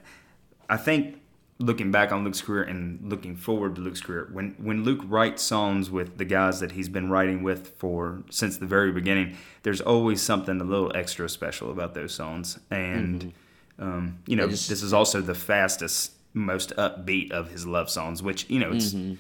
[0.68, 1.22] I think
[1.60, 5.44] looking back on Luke's career and looking forward to Luke's career, when when Luke writes
[5.44, 9.80] songs with the guys that he's been writing with for since the very beginning, there's
[9.80, 12.58] always something a little extra special about those songs.
[12.72, 13.32] And
[13.78, 14.52] um, you know, Mm-hmm.
[14.52, 18.72] just- this is also the fastest, most upbeat of his love songs, which you know
[18.72, 18.94] it's.
[18.94, 19.16] Mm-hmm.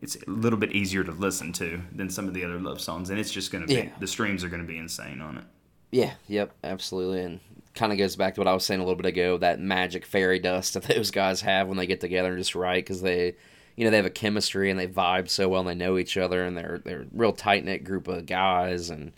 [0.00, 3.10] It's a little bit easier to listen to than some of the other love songs,
[3.10, 3.88] and it's just going to be Yeah.
[3.98, 5.44] the streams are going to be insane on it.
[5.90, 7.20] Yeah, yep, absolutely.
[7.22, 7.40] And
[7.74, 10.06] kind of goes back to what I was saying a little bit ago that magic
[10.06, 13.34] fairy dust that those guys have when they get together and just write because they,
[13.74, 16.16] you know, they have a chemistry and they vibe so well and they know each
[16.16, 19.10] other and they're they're a real tight knit group of guys and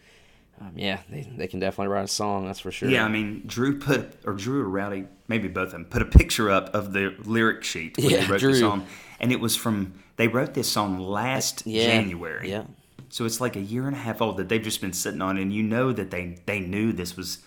[0.60, 2.46] um, yeah, they, they can definitely write a song.
[2.46, 2.88] That's for sure.
[2.90, 6.06] Yeah, I mean, Drew put or Drew or Rowdy, maybe both of them, put a
[6.06, 8.52] picture up of the lyric sheet when Yeah, they wrote Drew.
[8.52, 8.86] the song,
[9.20, 12.50] and it was from they wrote this song last yeah, January.
[12.50, 12.64] Yeah,
[13.08, 15.38] So it's like a year and a half old that they've just been sitting on,
[15.38, 17.38] and you know that they they knew this was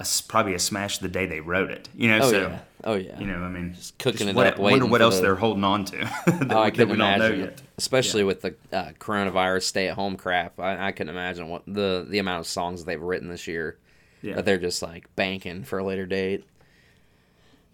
[0.00, 1.88] a probably a smash the day they wrote it.
[1.94, 3.18] You know, oh so yeah, oh yeah.
[3.20, 5.62] you know, I mean, Just cooking it what, up, Wonder what else the- they're holding
[5.62, 5.96] on to.
[6.26, 7.62] that, Oh, I that we don't know imagine, yet.
[7.78, 10.58] especially with the uh, coronavirus stay-at-home crap.
[10.58, 13.78] I, I couldn't imagine what the the amount of songs they've written this year
[14.22, 16.44] Yeah, that they're just like banking for a later date.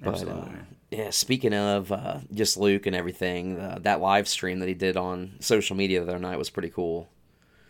[0.00, 0.50] But, absolutely.
[0.50, 4.74] uh, yeah, speaking of uh, just Luke and everything, uh, that live stream that he
[4.74, 7.08] did on social media the other night was pretty cool.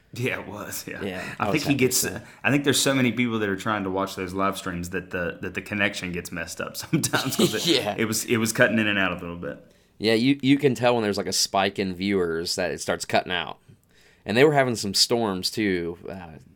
[0.18, 0.86] Yeah, it was.
[0.88, 2.04] Yeah, Yeah, I I think he gets.
[2.04, 4.90] Uh, I think there's so many people that are trying to watch those live streams
[4.90, 7.38] that the that the connection gets messed up sometimes.
[7.38, 7.94] it, Yeah.
[7.98, 9.58] it was it was cutting in and out a little bit.
[9.98, 13.04] Yeah, you you can tell when there's like a spike in viewers that it starts
[13.04, 13.58] cutting out,
[14.24, 15.98] and they were having some storms too,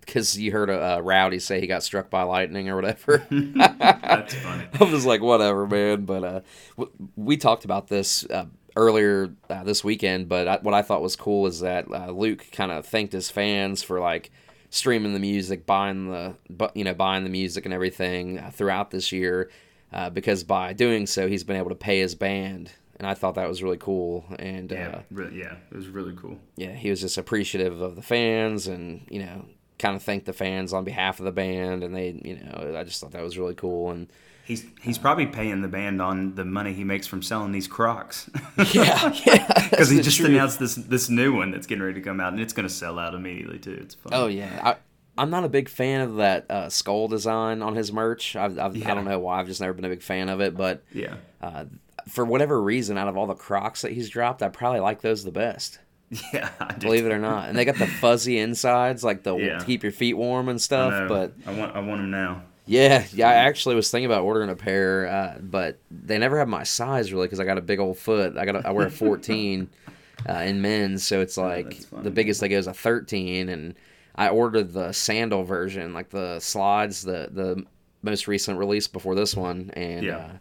[0.01, 3.27] because you heard a, uh Rowdy say he got struck by lightning or whatever.
[3.31, 4.65] That's funny.
[4.79, 6.05] I was like, whatever, man.
[6.05, 6.41] But uh,
[6.79, 10.29] w- we talked about this uh, earlier uh, this weekend.
[10.29, 13.31] But I, what I thought was cool is that uh, Luke kind of thanked his
[13.31, 14.31] fans for like
[14.71, 18.91] streaming the music, buying the, bu- you know, buying the music and everything uh, throughout
[18.91, 19.51] this year,
[19.93, 22.71] uh, because by doing so, he's been able to pay his band.
[22.97, 24.25] And I thought that was really cool.
[24.39, 26.39] And Yeah, uh, re- yeah, it was really cool.
[26.57, 29.47] yeah, he was just appreciative of the fans and, you know,
[29.79, 31.83] kind of thanked the fans on behalf of the band.
[31.83, 33.91] And they, you know, I just thought that was really cool.
[33.91, 34.09] And
[34.51, 38.29] He's he's probably paying the band on the money he makes from selling these Crocs.
[38.73, 39.47] yeah, yeah.
[39.71, 40.31] Because he just truth.
[40.31, 42.75] announced this this new one that's getting ready to come out, and it's going to
[42.75, 43.79] sell out immediately too.
[43.81, 44.13] It's fun.
[44.13, 44.77] Oh yeah, I,
[45.17, 48.35] I'm not a big fan of that uh, skull design on his merch.
[48.35, 48.87] I've, I've, yeah.
[48.87, 49.39] I do not know why.
[49.39, 50.57] I've just never been a big fan of it.
[50.57, 51.67] But yeah, uh,
[52.09, 55.23] for whatever reason, out of all the Crocs that he's dropped, I probably like those
[55.23, 55.79] the best.
[56.35, 59.63] Yeah, believe it or not, and they got the fuzzy insides, like the yeah.
[59.65, 60.93] keep your feet warm and stuff.
[60.93, 62.43] I but I want I want them now.
[62.67, 63.29] Yeah, yeah.
[63.29, 67.13] I actually was thinking about ordering a pair, uh, but they never have my size
[67.13, 68.37] really because I got a big old foot.
[68.37, 69.69] I got a, I wear a 14
[70.29, 73.49] uh, in men's, so it's oh, like oh, the biggest they go is a 13,
[73.49, 73.75] and
[74.15, 77.65] I ordered the sandal version, like the slides, the the
[78.03, 80.17] most recent release before this one, and yeah.
[80.17, 80.33] uh,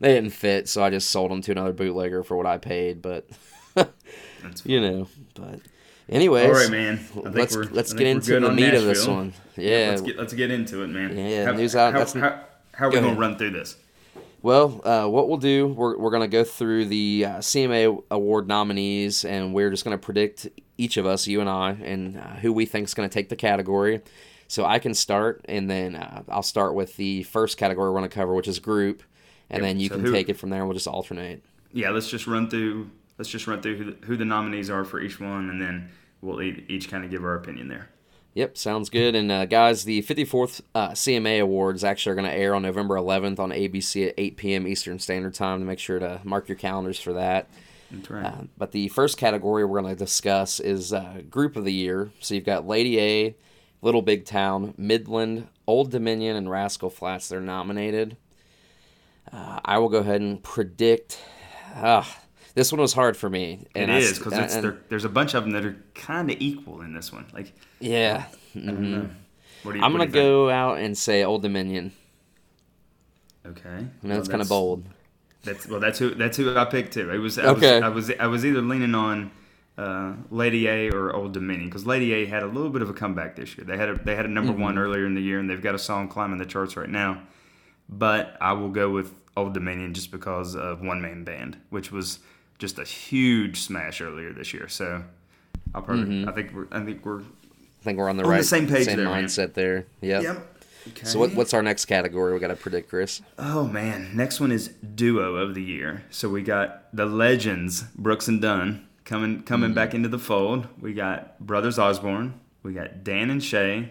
[0.00, 3.02] they didn't fit, so I just sold them to another bootlegger for what I paid.
[3.02, 3.28] But
[4.64, 5.60] you know, but
[6.08, 7.00] anyways, all right, man.
[7.14, 8.80] let's let's get into the meat Nashville.
[8.80, 9.32] of this one.
[9.56, 11.16] Yeah, yeah, let's get let's get into it, man.
[11.16, 11.92] Yeah, how, news out.
[11.92, 12.40] How, how,
[12.72, 13.76] how, are we gonna run through this?
[14.42, 18.48] Well, uh, what we'll do, we're, we're going to go through the uh, CMA award
[18.48, 22.34] nominees, and we're just going to predict each of us, you and I, and uh,
[22.36, 24.00] who we think is going to take the category.
[24.48, 28.10] So I can start, and then uh, I'll start with the first category we're going
[28.10, 29.04] to cover, which is group,
[29.48, 29.70] and yep.
[29.70, 30.66] then you so can who, take it from there.
[30.66, 31.44] We'll just alternate.
[31.72, 32.90] Yeah, let's just run through.
[33.18, 35.90] Let's just run through who the, who the nominees are for each one, and then
[36.20, 37.88] we'll each, kind of give our opinion there.
[38.34, 39.14] Yep, sounds good.
[39.14, 42.94] And uh, guys, the 54th uh, CMA Awards actually are going to air on November
[42.94, 44.66] 11th on ABC at 8 p.m.
[44.66, 45.60] Eastern Standard Time.
[45.60, 47.48] To make sure to mark your calendars for that.
[47.90, 48.24] That's right.
[48.24, 52.10] Uh, but the first category we're going to discuss is uh, Group of the Year.
[52.20, 53.36] So you've got Lady A,
[53.82, 57.28] Little Big Town, Midland, Old Dominion, and Rascal Flatts.
[57.28, 58.16] They're nominated.
[59.30, 61.18] Uh, I will go ahead and predict.
[62.54, 63.66] This one was hard for me.
[63.74, 66.94] And it is because there's a bunch of them that are kind of equal in
[66.94, 67.26] this one.
[67.32, 68.84] Like yeah, mm-hmm.
[68.84, 71.92] you, I'm gonna go out and say Old Dominion.
[73.44, 74.84] Okay, I know well, it's kind of bold.
[75.44, 77.10] That's well, that's who that's who I picked too.
[77.10, 77.74] It was I okay.
[77.74, 79.30] Was, I was I was either leaning on
[79.76, 82.92] uh, Lady A or Old Dominion because Lady A had a little bit of a
[82.92, 83.64] comeback this year.
[83.64, 84.62] They had a they had a number mm-hmm.
[84.62, 87.22] one earlier in the year, and they've got a song climbing the charts right now.
[87.88, 92.20] But I will go with Old Dominion just because of One Man Band, which was
[92.62, 94.68] just a huge smash earlier this year.
[94.68, 95.02] So
[95.74, 96.28] I'll probably mm-hmm.
[96.28, 98.68] I think we're I think we're I think we're on the on right the same
[98.68, 99.52] page same there, mindset man.
[99.54, 99.86] there.
[100.00, 100.22] Yep.
[100.22, 100.48] Yep.
[100.88, 101.06] Okay.
[101.06, 102.32] So what, what's our next category?
[102.32, 103.20] We got to predict, Chris.
[103.38, 106.04] Oh man, next one is duo of the year.
[106.10, 109.74] So we got the legends Brooks and Dunn coming coming mm-hmm.
[109.74, 110.68] back into the fold.
[110.80, 112.40] We got Brothers Osborne.
[112.62, 113.90] We got Dan and Shay.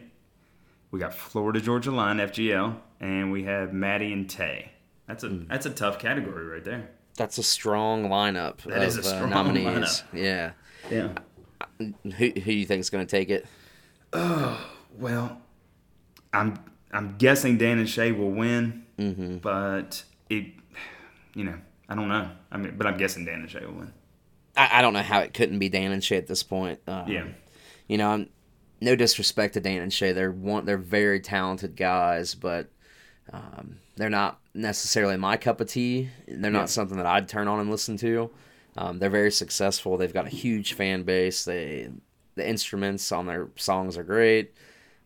[0.91, 4.71] We got Florida Georgia Line FGL, and we have Maddie and Tay.
[5.07, 5.47] That's a mm.
[5.49, 6.89] that's a tough category right there.
[7.17, 8.57] That's a strong lineup.
[8.63, 9.65] That of, is a uh, strong uh, nominees.
[9.67, 10.03] Lineup.
[10.13, 10.51] Yeah.
[10.89, 11.09] Yeah.
[11.77, 13.45] Who who do you think is going to take it?
[14.13, 14.59] Oh
[14.97, 15.41] well,
[16.33, 16.59] I'm
[16.91, 19.37] I'm guessing Dan and Shay will win, mm-hmm.
[19.37, 20.47] but it,
[21.33, 21.55] you know,
[21.87, 22.29] I don't know.
[22.51, 23.93] I mean, but I'm guessing Dan and Shay will win.
[24.57, 26.79] I, I don't know how it couldn't be Dan and Shay at this point.
[26.87, 27.25] Um, yeah,
[27.87, 28.29] you know, I'm,
[28.81, 30.11] no disrespect to Dan and Shay.
[30.11, 30.65] They're one.
[30.65, 32.69] They're very talented guys, but
[33.31, 36.09] um, they're not necessarily my cup of tea.
[36.27, 38.29] They're not something that I'd turn on and listen to.
[38.77, 39.97] Um, they're very successful.
[39.97, 41.45] They've got a huge fan base.
[41.45, 41.89] They
[42.35, 44.53] the instruments on their songs are great.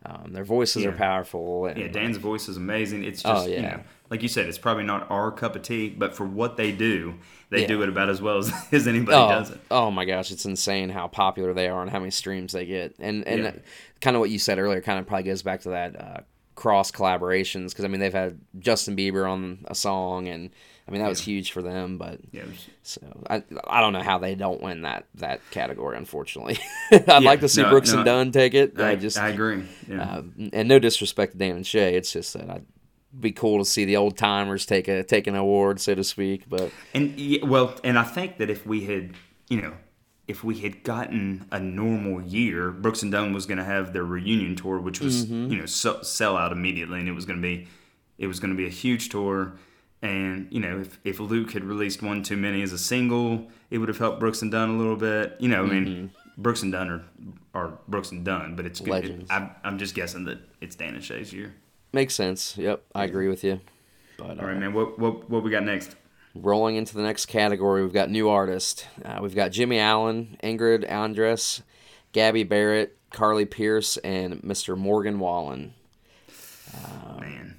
[0.06, 0.90] Um, their voices yeah.
[0.90, 1.66] are powerful.
[1.66, 3.04] And, yeah, Dan's voice is amazing.
[3.04, 3.56] It's oh, just, oh, yeah.
[3.56, 6.58] you know, like you said, it's probably not our cup of tea, but for what
[6.58, 7.16] they do,
[7.50, 7.68] they yeah.
[7.68, 9.60] do it about as well as, as anybody oh, does it.
[9.72, 12.96] Oh my gosh, it's insane how popular they are and how many streams they get.
[13.00, 13.52] And and yeah.
[14.00, 16.20] kind of what you said earlier kind of probably goes back to that uh,
[16.56, 20.50] cross collaborations because I mean they've had Justin Bieber on a song and
[20.88, 22.44] I mean that was huge for them, but yeah,
[22.84, 25.98] so I I don't know how they don't win that that category.
[25.98, 26.60] Unfortunately,
[26.91, 28.80] I'd yeah, like to see no, Brooks no, and Dunn take it.
[28.80, 29.65] I, I just I agree.
[29.88, 30.04] Yeah.
[30.04, 32.65] Uh, and no disrespect to Dan and Shay, it's just that I'd
[33.20, 36.48] be cool to see the old timers take a take an award, so to speak.
[36.48, 37.18] But and
[37.50, 39.15] well, and I think that if we had
[39.50, 39.74] you know
[40.28, 44.04] if we had gotten a normal year, Brooks and Dunn was going to have their
[44.04, 45.52] reunion tour, which was mm-hmm.
[45.52, 47.68] you know so, sell out immediately, and it was going to be
[48.18, 49.54] it was going to be a huge tour.
[50.02, 53.78] And you know, if, if Luke had released one too many as a single, it
[53.78, 55.36] would have helped Brooks and Dunn a little bit.
[55.40, 56.42] You know, I mean, mm-hmm.
[56.42, 57.04] Brooks and Dunn are,
[57.54, 59.30] are Brooks and Dunn, but it's Legends.
[59.30, 61.56] It, I, I'm just guessing that it's Dan and Shay's year.
[61.94, 62.58] Makes sense.
[62.58, 63.62] Yep, I agree with you.
[64.18, 64.74] But all right, uh, man.
[64.74, 65.96] What what what we got next?
[66.36, 68.88] Rolling into the next category, we've got new artist.
[69.04, 71.62] Uh, we've got Jimmy Allen, Ingrid Andress,
[72.12, 74.78] Gabby Barrett, Carly Pearce, and Mr.
[74.78, 75.74] Morgan Wallen.
[76.74, 77.56] Uh, Man.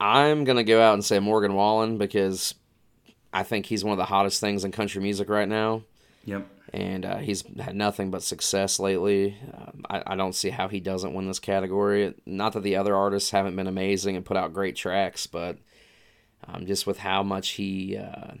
[0.00, 2.54] I'm going to go out and say Morgan Wallen because
[3.32, 5.82] I think he's one of the hottest things in country music right now.
[6.24, 6.46] Yep.
[6.72, 9.36] And uh, he's had nothing but success lately.
[9.54, 12.14] Um, I, I don't see how he doesn't win this category.
[12.26, 15.58] Not that the other artists haven't been amazing and put out great tracks, but
[16.52, 18.34] um, just with how much he uh,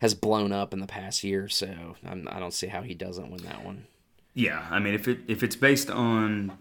[0.00, 1.48] has blown up in the past year.
[1.48, 3.86] So I'm, I don't see how he doesn't win that one.
[4.34, 6.56] Yeah, I mean, if it if it's based on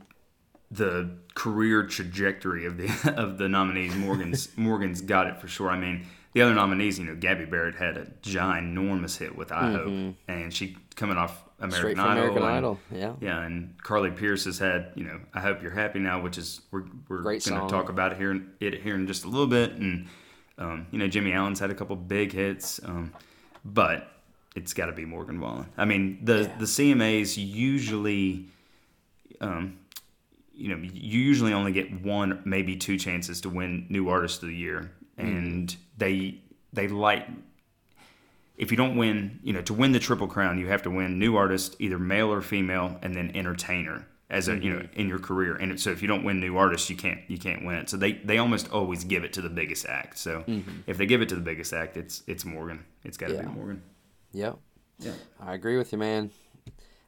[0.70, 5.70] the career trajectory of the of the nominees, Morgan's Morgan's got it for sure.
[5.70, 9.64] I mean, the other nominees, you know, Gabby Barrett had a ginormous hit with I
[9.64, 10.06] mm-hmm.
[10.08, 12.12] Hope, and she coming off American Idol.
[12.12, 13.14] American and, Idol, yeah.
[13.22, 16.62] Yeah, and Carly Pearce has had, you know, I Hope You're Happy Now, which is
[16.72, 19.74] we're we're going to talk about it here it here in just a little bit,
[19.74, 20.08] and
[20.62, 23.12] um, you know, Jimmy Allen's had a couple big hits, um,
[23.66, 24.12] but
[24.56, 25.66] it's got to be Morgan Wallen.
[25.76, 26.58] I mean, the yeah.
[26.58, 28.46] the CMAs usually.
[29.40, 29.80] Um,
[30.54, 34.50] you know, you usually only get one, maybe two chances to win New Artist of
[34.50, 35.76] the Year, and mm.
[35.98, 36.40] they
[36.72, 37.28] they like
[38.58, 41.18] if you don't win, you know, to win the triple crown, you have to win
[41.18, 44.64] new artist, either male or female, and then entertainer as a mm-hmm.
[44.64, 45.00] you know mm-hmm.
[45.00, 45.56] in your career.
[45.56, 47.90] And so if you don't win new artists, you can't you can't win it.
[47.90, 50.18] So they they almost always give it to the biggest act.
[50.18, 50.80] So mm-hmm.
[50.88, 52.84] if they give it to the biggest act, it's it's Morgan.
[53.04, 53.42] It's got to yeah.
[53.44, 53.84] be Morgan.
[54.34, 54.58] Yep.
[55.00, 55.12] Yeah.
[55.40, 56.32] I agree with you, man.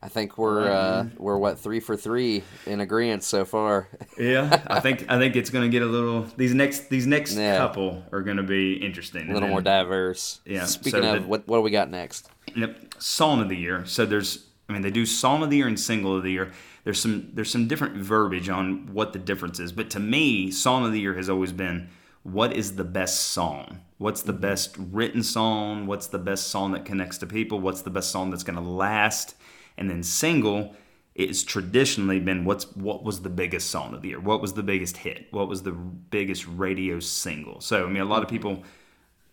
[0.01, 3.87] I think we're uh, we're what three for three in agreement so far.
[4.19, 6.23] yeah, I think I think it's going to get a little.
[6.35, 7.57] These next these next yeah.
[7.57, 9.29] couple are going to be interesting.
[9.29, 10.41] A little more diverse.
[10.45, 10.65] Yeah.
[10.65, 12.29] Speaking so of, the, what what do we got next?
[12.53, 13.85] Yep, song of the year.
[13.85, 16.51] So there's, I mean, they do song of the year and single of the year.
[16.83, 20.85] There's some there's some different verbiage on what the difference is, but to me, song
[20.85, 21.89] of the year has always been
[22.23, 23.81] what is the best song?
[23.97, 24.41] What's the mm-hmm.
[24.41, 25.87] best written song?
[25.87, 27.59] What's the best song that connects to people?
[27.59, 29.35] What's the best song that's going to last?
[29.77, 30.75] And then single
[31.15, 34.19] it's traditionally been what's what was the biggest song of the year?
[34.19, 35.27] What was the biggest hit?
[35.31, 37.61] What was the biggest radio single?
[37.61, 38.63] So I mean a lot of people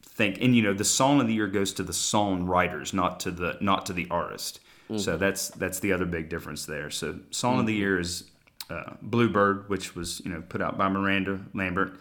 [0.03, 3.31] think and you know the song of the year goes to the songwriters, not to
[3.31, 4.61] the not to the artist.
[4.91, 4.99] Mm-hmm.
[4.99, 6.91] So that's that's the other big difference there.
[6.91, 7.61] So song mm-hmm.
[7.61, 7.81] of the mm-hmm.
[7.81, 8.25] year is
[8.69, 11.97] uh, Bluebird, which was you know put out by Miranda Lambert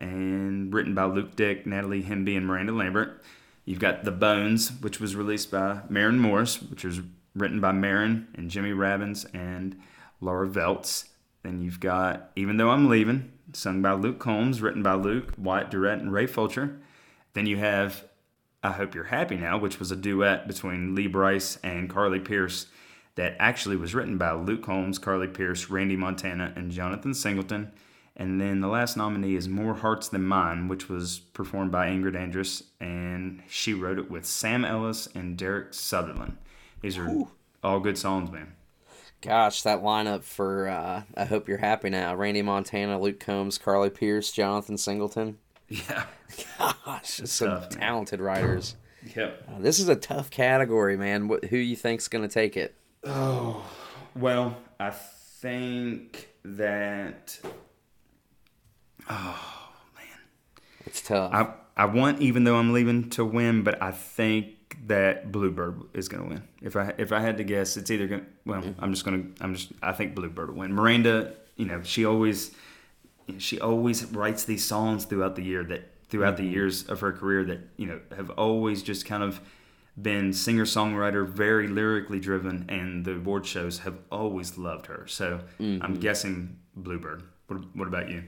[0.00, 3.22] and written by Luke Dick, Natalie Hemby, and Miranda Lambert.
[3.64, 7.00] You've got The Bones, which was released by Maren Morris, which was
[7.34, 9.78] written by Maren and Jimmy Robbins and
[10.20, 11.08] Laura Veltz.
[11.42, 15.70] Then you've got Even Though I'm Leaving, sung by Luke Combs, written by Luke, Wyatt
[15.70, 16.80] Durrett, and Ray Fulcher.
[17.34, 18.04] Then you have
[18.62, 22.66] I Hope You're Happy Now, which was a duet between Lee Brice and Carly Pearce
[23.14, 27.72] that actually was written by Luke Combs, Carly Pearce, Randy Montana, and Jonathan Singleton.
[28.16, 32.14] And then the last nominee is More Hearts Than Mine, which was performed by Ingrid
[32.14, 36.36] Andress, and she wrote it with Sam Ellis and Derrick Southerland.
[36.82, 37.30] These are Ooh.
[37.64, 38.52] all good songs, man.
[39.22, 42.14] Gosh, that lineup for uh, I Hope You're Happy Now.
[42.14, 45.38] Randy Montana, Luke Combs, Carly Pearce, Jonathan Singleton.
[45.88, 46.04] Yeah.
[46.58, 48.74] Gosh, it's some tough, talented writers.
[49.14, 49.44] Yep.
[49.48, 51.28] Uh, this is a tough category, man.
[51.28, 52.74] What, who you think's going to take it?
[53.04, 53.64] Oh,
[54.16, 57.38] well, I think that.
[59.08, 60.18] Oh man,
[60.86, 61.32] it's tough.
[61.32, 66.08] I I want even though I'm leaving to win, but I think that Bluebird is
[66.08, 66.42] going to win.
[66.60, 68.26] If I if I had to guess, it's either going.
[68.44, 68.84] Well, mm-hmm.
[68.84, 69.44] I'm just going to.
[69.44, 69.70] I'm just.
[69.82, 70.74] I think Bluebird will win.
[70.74, 72.52] Miranda, you know, she always
[73.38, 76.46] she always writes these songs throughout the year that throughout mm-hmm.
[76.46, 79.40] the years of her career that you know have always just kind of
[80.00, 85.06] been singer songwriter, very lyrically driven, and the award shows have always loved her.
[85.06, 85.82] So mm-hmm.
[85.82, 87.22] I'm guessing Bluebird.
[87.48, 88.24] What, what about you?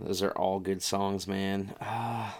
[0.00, 1.74] Those are all good songs, man.
[1.80, 2.32] Uh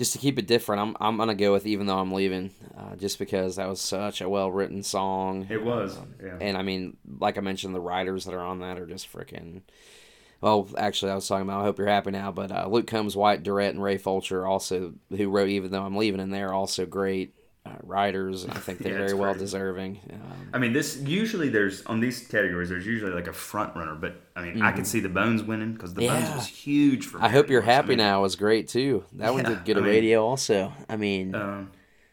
[0.00, 2.96] just to keep it different, I'm I'm gonna go with even though I'm leaving, uh,
[2.96, 5.46] just because that was such a well written song.
[5.50, 6.38] It was, yeah.
[6.40, 9.60] And I mean, like I mentioned, the writers that are on that are just freaking.
[10.40, 11.60] Well, actually, I was talking about.
[11.60, 14.94] I hope you're happy now, but uh, Luke Combs, Wyatt, Durrett, and Ray Fulcher also,
[15.10, 17.34] who wrote "Even Though I'm Leaving," and they're also great
[17.66, 18.46] uh, writers.
[18.46, 20.00] I think they're yeah, very well deserving.
[20.10, 22.70] Um, I mean, this usually there's on these categories.
[22.70, 24.62] There's usually like a front runner, but I mean, mm-hmm.
[24.62, 26.18] I can see the Bones winning because the yeah.
[26.18, 27.22] Bones was huge for.
[27.22, 29.04] I hope you're happy I mean, now was great too.
[29.12, 30.72] That yeah, one did good I mean, radio also.
[30.88, 31.70] I mean, um,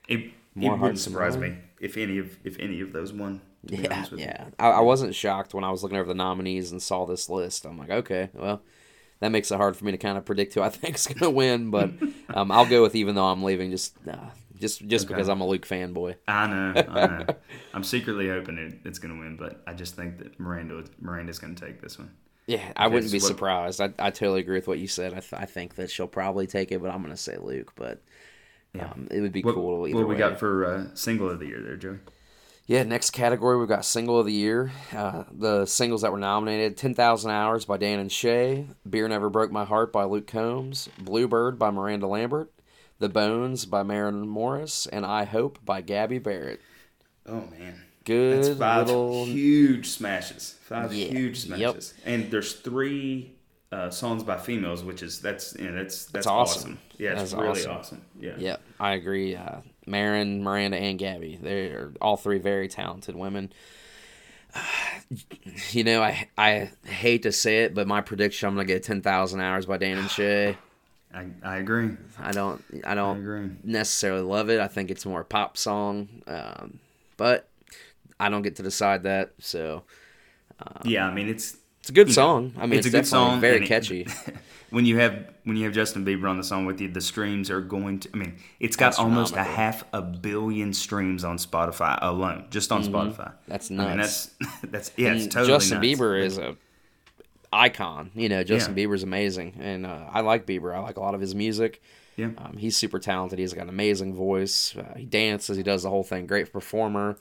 [0.09, 3.41] it, it wouldn't surprise me if any of if any of those won.
[3.69, 4.45] Yeah, yeah.
[4.59, 7.65] I, I wasn't shocked when I was looking over the nominees and saw this list.
[7.65, 8.61] I'm like, okay, well
[9.19, 11.19] that makes it hard for me to kind of predict who I think is going
[11.19, 11.69] to win.
[11.71, 11.91] But
[12.33, 13.71] um, I'll go with even though I'm leaving.
[13.71, 14.15] Just uh,
[14.59, 15.13] just just okay.
[15.13, 16.15] because I'm a Luke fanboy.
[16.27, 17.25] I know, I know.
[17.73, 21.39] I'm secretly hoping it, it's going to win, but I just think that Miranda Miranda's
[21.39, 22.11] going to take this one.
[22.47, 23.81] Yeah, I wouldn't be what, surprised.
[23.81, 25.11] I, I totally agree with what you said.
[25.11, 27.73] I, th- I think that she'll probably take it, but I'm going to say Luke.
[27.75, 28.01] But
[28.73, 29.85] yeah, um, it would be what, cool.
[29.85, 30.19] Either what we way.
[30.19, 31.97] got for uh, single of the year there, Joey?
[32.67, 34.73] Yeah, next category we've got single of the year.
[34.93, 39.51] Uh, the singles that were nominated: "10,000 Hours" by Dan and Shay, "Beer Never Broke
[39.51, 42.51] My Heart" by Luke Combs, "Bluebird" by Miranda Lambert,
[42.99, 46.59] the Bones by Maren Morris, and I Hope by Gabby Barrett.
[47.25, 47.83] Oh man.
[48.03, 50.55] Good That's five little huge smashes.
[50.61, 51.07] Five yeah.
[51.07, 51.93] huge smashes.
[51.97, 52.05] Yep.
[52.05, 53.35] And there's three
[53.71, 56.61] uh, songs by females, which is that's you know, that's that's, That's awesome.
[56.73, 56.79] awesome.
[56.97, 57.71] Yeah, it's That's really awesome.
[57.71, 58.01] awesome.
[58.19, 58.35] Yeah.
[58.37, 59.35] Yep, I agree.
[59.35, 61.37] Uh, Maren, Miranda, and Gabby.
[61.41, 63.51] They're all three very talented women.
[65.71, 69.01] You know, I I hate to say it, but my prediction I'm gonna get ten
[69.01, 70.57] thousand hours by Dan and Shay.
[71.13, 71.91] I, I agree.
[72.19, 73.49] I don't I I don't agree.
[73.63, 74.59] necessarily love it.
[74.59, 76.79] I think it's more a pop song, um,
[77.15, 77.47] but
[78.19, 79.31] I don't get to decide that.
[79.39, 79.83] So
[80.83, 81.57] Yeah, I mean it's
[81.87, 82.51] it's a good song.
[82.57, 83.39] I mean, it's, a good song.
[83.39, 84.05] very and it- catchy.
[84.71, 87.49] when you have when you have Justin Bieber on the song with you, the streams
[87.49, 88.09] are going to.
[88.13, 92.83] I mean, it's got almost a half a billion streams on Spotify alone, just on
[92.83, 93.29] Spotify.
[93.29, 93.47] Mm-hmm.
[93.51, 94.31] That's I mean, that's
[94.63, 95.87] that's yeah, it's totally Justin nuts.
[95.87, 96.57] Bieber is a
[97.53, 98.11] icon.
[98.15, 98.85] You know, Justin Yeah.
[98.85, 100.75] Bieber's amazing, and uh, I like Bieber.
[100.75, 101.81] I like a lot of his music.
[102.17, 102.31] Yeah.
[102.37, 103.39] Um, he's super talented.
[103.39, 104.75] He's got an amazing voice.
[104.75, 105.55] Uh, he dances.
[105.55, 106.27] He does the whole thing.
[106.27, 107.17] Great performer.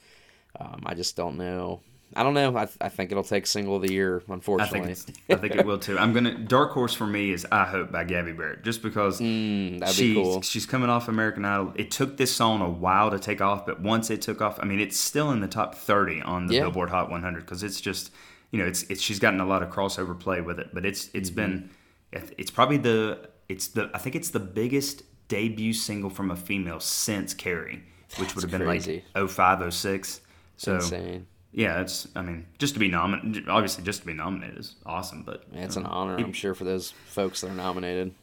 [0.58, 1.82] Um, I just don't know.
[2.14, 2.56] I don't know.
[2.56, 4.22] I, I think it'll take single of the year.
[4.28, 5.98] I Unfortunately, think it's, I think it will too.
[5.98, 9.80] I'm gonna dark horse for me is I hope by Gabby Barrett, just because Mm,
[9.80, 10.40] that'd she's be cool.
[10.42, 11.72] she's coming off American Idol.
[11.76, 14.64] It took this song a while to take off, but once it took off, I
[14.66, 16.60] mean, it's still in the top 30 on the Yeah.
[16.62, 18.12] Billboard Hot 100 because it's just
[18.52, 21.10] you know it's it's she's gotten a lot of crossover play with it, but it's
[21.12, 21.70] it's been
[22.14, 22.32] Mm-hmm.
[22.38, 26.78] it's probably the it's the I think it's the biggest debut single from a female
[26.80, 27.82] since Carrie,
[28.18, 29.02] which would have been crazy.
[29.14, 30.20] like 05, 06.
[30.56, 31.26] So Insane.
[31.56, 35.22] Yeah, it's I mean just to be nominated, obviously just to be nominated is awesome,
[35.24, 38.14] but Yeah, it's an honor, I'm sure, for those folks that are nominated.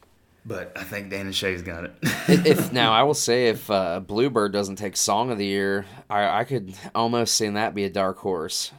[0.46, 1.92] but I think Dan and Shay's got it.
[2.28, 6.40] if now I will say if uh, Bluebird doesn't take Song of the Year, I,
[6.40, 8.70] I could almost see that be a dark horse.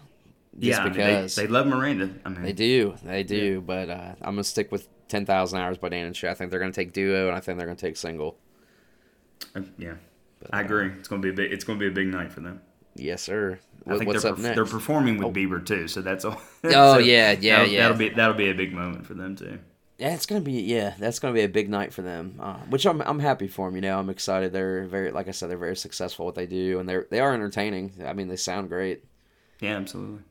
[0.58, 2.10] Yeah, I mean, because they, they love Miranda.
[2.24, 3.60] I mean, They do, they do.
[3.60, 6.30] But uh, I'm gonna stick with ten thousand hours by Dan and Shay.
[6.30, 8.38] I think they're gonna take duo, and I think they're gonna take single.
[9.54, 9.96] Uh, Yeah,
[10.54, 10.92] I agree.
[10.98, 11.52] It's gonna be a big.
[11.52, 12.62] It's gonna be a big night for them.
[12.96, 13.60] Yes, sir.
[13.88, 14.56] I think what's they're up next?
[14.56, 16.42] they're performing with Bieber too, so that's all.
[16.64, 17.82] Oh, yeah, yeah, that'll, yeah.
[17.84, 19.60] That'll be that'll be a big moment for them too.
[20.00, 22.40] yeah, it's gonna be yeah, that's gonna be a big night for them.
[22.40, 23.76] Uh, which I'm I'm happy for them.
[23.76, 24.52] You know, I'm excited.
[24.54, 27.34] They're very like I said, they're very successful what they do, and they're they are
[27.34, 27.94] entertaining.
[28.06, 29.04] I mean, they sound great.
[29.62, 30.22] Yeah, absolutely.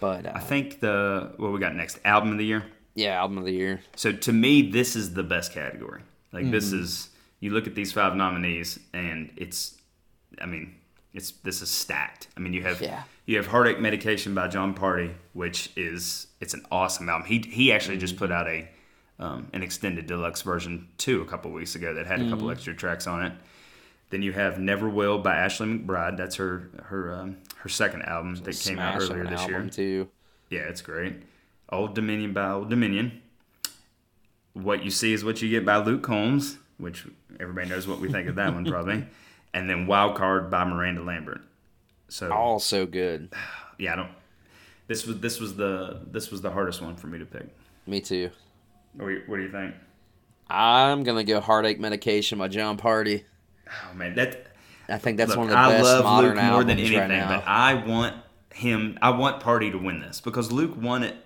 [0.00, 2.64] But uh, I think the what we got next album of the year.
[2.94, 3.80] yeah, album of the year.
[3.96, 6.02] So to me, this is the best category.
[6.32, 6.82] Like this Mm-hmm.
[6.82, 7.08] is
[7.40, 9.76] you look at these five nominees, and it's,
[10.40, 10.74] I mean,
[11.14, 12.28] it's this is stacked.
[12.36, 13.02] I mean, you have Yeah.
[13.26, 17.26] you have Heartache Medication by Jon Pardi, which is it's an awesome album.
[17.26, 18.24] He he actually just Mm-hmm.
[18.24, 18.68] put out a
[19.20, 22.52] um, an extended deluxe version too a couple weeks ago that had a couple Mm-hmm.
[22.52, 23.32] extra tracks on it.
[24.10, 26.16] Then you have Never Will by Ashley McBryde.
[26.16, 29.68] That's her her um, her second album that came out earlier this year.
[29.68, 30.08] too.
[30.50, 31.14] Yeah, it's great.
[31.70, 33.20] Old Dominion by Old Dominion.
[34.54, 37.06] What you see is what you get by Luke Combs, which
[37.38, 39.06] everybody knows what we think of that one probably.
[39.54, 41.40] And then Wild Card by Miranda Lambert.
[42.08, 43.32] So All so good.
[43.78, 44.10] yeah, I don't.
[44.86, 47.46] This was this was the this was the hardest one for me to pick.
[47.86, 48.30] Me too.
[48.94, 49.74] What do you, what do you think?
[50.48, 53.24] I'm gonna go heartache medication by Jon Pardi.
[53.68, 54.46] Oh man, that
[54.88, 56.98] I think that's look, one of the I best love modern Luke more than anything,
[56.98, 58.16] right but I want
[58.54, 58.98] him.
[59.02, 61.16] I want Pardi to win this because Luke won it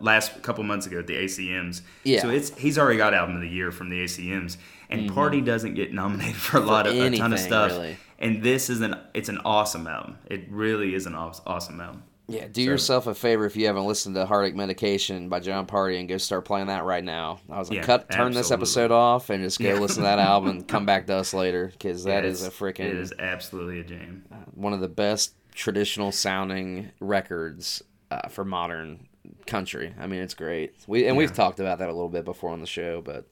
[0.00, 1.82] last couple months ago at the ACMs.
[2.02, 2.22] Yeah.
[2.22, 4.56] So it's he's already got album of the year from the ACMs,
[4.90, 7.32] and Pardi doesn't get nominated for a lot of a ton Mm-hmm.
[7.32, 7.72] of stuff.
[7.72, 7.96] really.
[8.18, 10.18] And this is an it's an awesome album.
[10.26, 12.02] It really is an awesome album.
[12.28, 16.00] Yeah, do yourself a favor if you haven't listened to Heartache Medication by Jon Pardi
[16.00, 17.38] and go start playing that right now.
[17.48, 19.78] I was like, Yeah, cut, turn this episode off and just go Yeah.
[19.78, 22.50] listen to that album and come back to us later because that Yeah, is a
[22.50, 24.24] freaking It is absolutely a jam.
[24.54, 27.80] one of the best traditional sounding records
[28.10, 29.06] uh, for modern
[29.46, 29.94] country.
[29.98, 30.74] I mean, it's great.
[30.88, 33.28] We and we've talked about that a little bit before on the show, but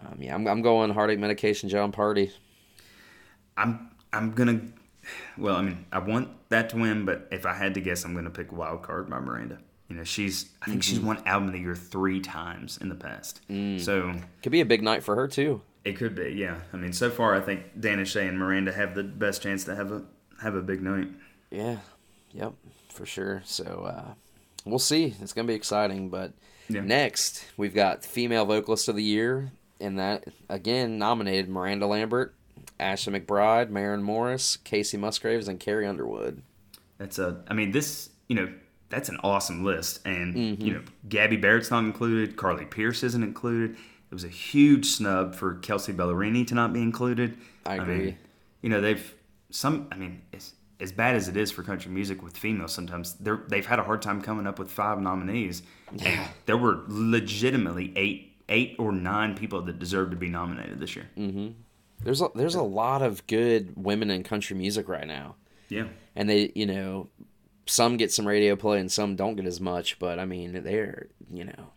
[0.00, 2.30] um, yeah, I'm, I'm going Heartache Medication, Jon Pardi.
[3.56, 4.60] I'm I'm gonna.
[5.38, 8.14] Well, I mean, I want that to win, but if I had to guess, I'm
[8.14, 9.58] gonna pick Wild Card by Miranda.
[9.88, 10.90] You know, she's I think Mm-hmm.
[10.90, 13.40] she's won album of the year three times in the past.
[13.50, 13.80] Mm.
[13.80, 15.62] So Could be a big night for her too.
[15.84, 16.60] it could be, yeah.
[16.72, 19.64] I mean, so far I think Dan and Shay and Miranda have the best chance
[19.64, 20.02] to have a
[20.42, 21.08] have a big night.
[21.50, 21.78] Yeah,
[22.32, 22.52] yep,
[22.88, 23.42] for sure.
[23.44, 24.14] So uh,
[24.64, 25.14] we'll see.
[25.20, 26.08] It's gonna be exciting.
[26.08, 26.32] But
[26.68, 26.82] Yeah.
[26.82, 29.50] next, we've got female vocalist of the year,
[29.80, 32.34] and that again nominated Miranda Lambert,
[32.78, 36.42] Ashley McBryde, Maren Morris, Kacey Musgraves, and Carrie Underwood.
[36.98, 37.42] That's a.
[37.48, 38.52] I mean, this you know
[38.88, 40.62] that's an awesome list, and Mm-hmm.
[40.64, 42.36] you know Gabby Barrett's not included.
[42.36, 43.72] Carly Pearce isn't included.
[44.10, 47.36] It was a huge snub for Kelsea Ballerini to not be included.
[47.64, 48.16] I mean, agree.
[48.62, 49.14] you know they've
[49.50, 49.86] some.
[49.92, 53.42] I mean, as, as bad as it is for country music with females, sometimes they're
[53.48, 55.62] they've had a hard time coming up with five nominees,
[56.04, 60.94] and there were legitimately eight eight or nine people that deserve to be nominated this
[60.96, 61.06] year.
[62.02, 65.36] There's a, there's a lot of good women in country music right now,
[65.68, 65.86] Yeah.
[66.16, 67.08] and they you know
[67.66, 69.98] some get some radio play and some don't get as much.
[69.98, 71.72] But I mean they're you know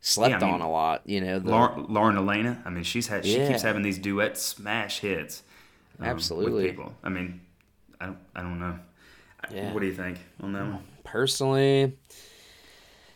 [0.00, 1.02] slept Yeah, I mean, on a lot.
[1.06, 2.62] You know, the, Lauren, Lauren Alaina.
[2.64, 3.48] I mean, she's had she Yeah.
[3.48, 5.42] keeps having these duet smash hits.
[5.98, 6.52] um, Absolutely.
[6.64, 6.94] With people.
[7.02, 7.40] I mean,
[8.00, 8.78] I don't I don't know.
[9.52, 9.72] Yeah.
[9.74, 10.84] What do you think on that one?
[11.02, 11.96] personally,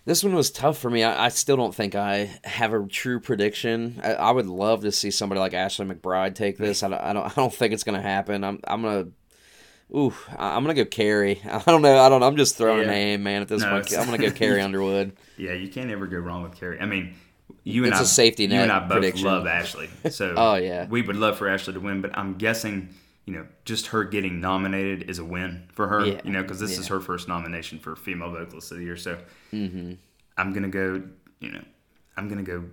[0.09, 1.05] this one was tough for me.
[1.05, 4.01] I, I still don't think I have a true prediction.
[4.03, 6.83] I, I would love to see somebody like Ashley McBryde take this.
[6.83, 8.43] I don't, I don't, I don't think it's gonna happen.
[8.43, 9.09] I'm, I'm gonna.
[9.95, 11.41] Ooh, I'm gonna go Carrie.
[11.51, 11.99] I don't know.
[11.99, 12.23] I don't.
[12.23, 12.89] I'm just throwing Yeah.
[12.89, 13.43] a name, man.
[13.43, 15.13] At this No, point, I'm gonna go Carrie Underwood.
[15.37, 16.81] Yeah, you can't ever go wrong with Carrie.
[16.81, 17.15] I mean,
[17.65, 19.27] you and It's I, a safety you and I both prediction.
[19.27, 20.87] love Ashley, so Oh, yeah.
[20.89, 22.01] we would love for Ashley to win.
[22.01, 22.89] But I'm guessing,
[23.29, 26.03] you know, just her getting nominated is a win for her.
[26.07, 26.85] Yeah, You know, because this is yeah.
[26.85, 26.95] Mm-hmm.
[26.95, 28.97] her first nomination for female vocalist of the year.
[28.97, 29.19] So
[29.53, 29.99] I'm
[30.55, 31.03] gonna go.
[31.41, 31.65] You know,
[32.17, 32.65] I'm gonna go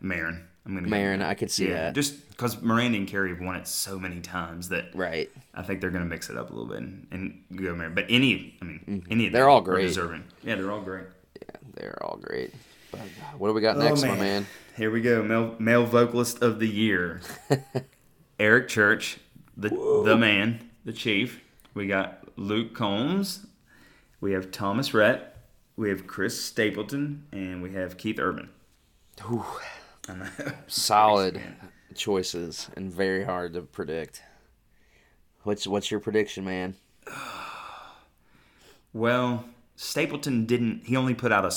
[0.00, 0.48] Maren.
[0.66, 0.88] I'm gonna
[1.18, 1.94] go I could see yeah, that.
[1.94, 5.30] just because Miranda and Carrie have won it so many times that Right.
[5.54, 7.94] I think they're going to mix it up a little bit and, and go Maren.
[7.94, 9.32] But any, I mean, any of Mm-hmm.
[9.32, 9.82] They're them all are great.
[9.88, 10.24] deserving.
[10.44, 11.06] Yeah, they're all great.
[11.40, 12.52] Yeah, they're all great.
[12.92, 14.46] But uh, what do we got next, my man?
[14.76, 15.22] Here we go.
[15.22, 17.20] Male, male vocalist of the year.
[18.38, 19.18] Eric Church,
[19.56, 19.68] the
[20.04, 21.42] the man, the chief.
[21.74, 23.46] We got Luke Combs.
[24.20, 25.36] We have Thomas Rhett.
[25.76, 28.50] We have Chris Stapleton, and we have Keith Urban.
[29.20, 29.46] Know.
[30.66, 31.40] Solid
[31.94, 34.22] choices and very hard to predict.
[35.44, 36.74] What's what's your prediction, man?
[38.94, 39.46] Well,
[39.76, 40.82] Stapleton didn't.
[40.84, 41.54] He only put out a,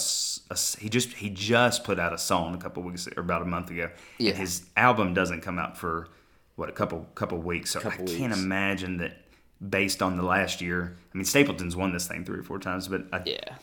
[0.49, 3.45] a He just he just put out a song a couple weeks or about a
[3.45, 3.89] month ago.
[4.17, 4.31] Yeah.
[4.31, 6.07] His album doesn't come out for
[6.55, 7.71] what a couple couple weeks.
[7.71, 9.17] So Couple I can't imagine that
[9.69, 10.95] based on the last year.
[11.13, 13.55] I mean, Stapleton's won this thing three or four times, but I, Yeah.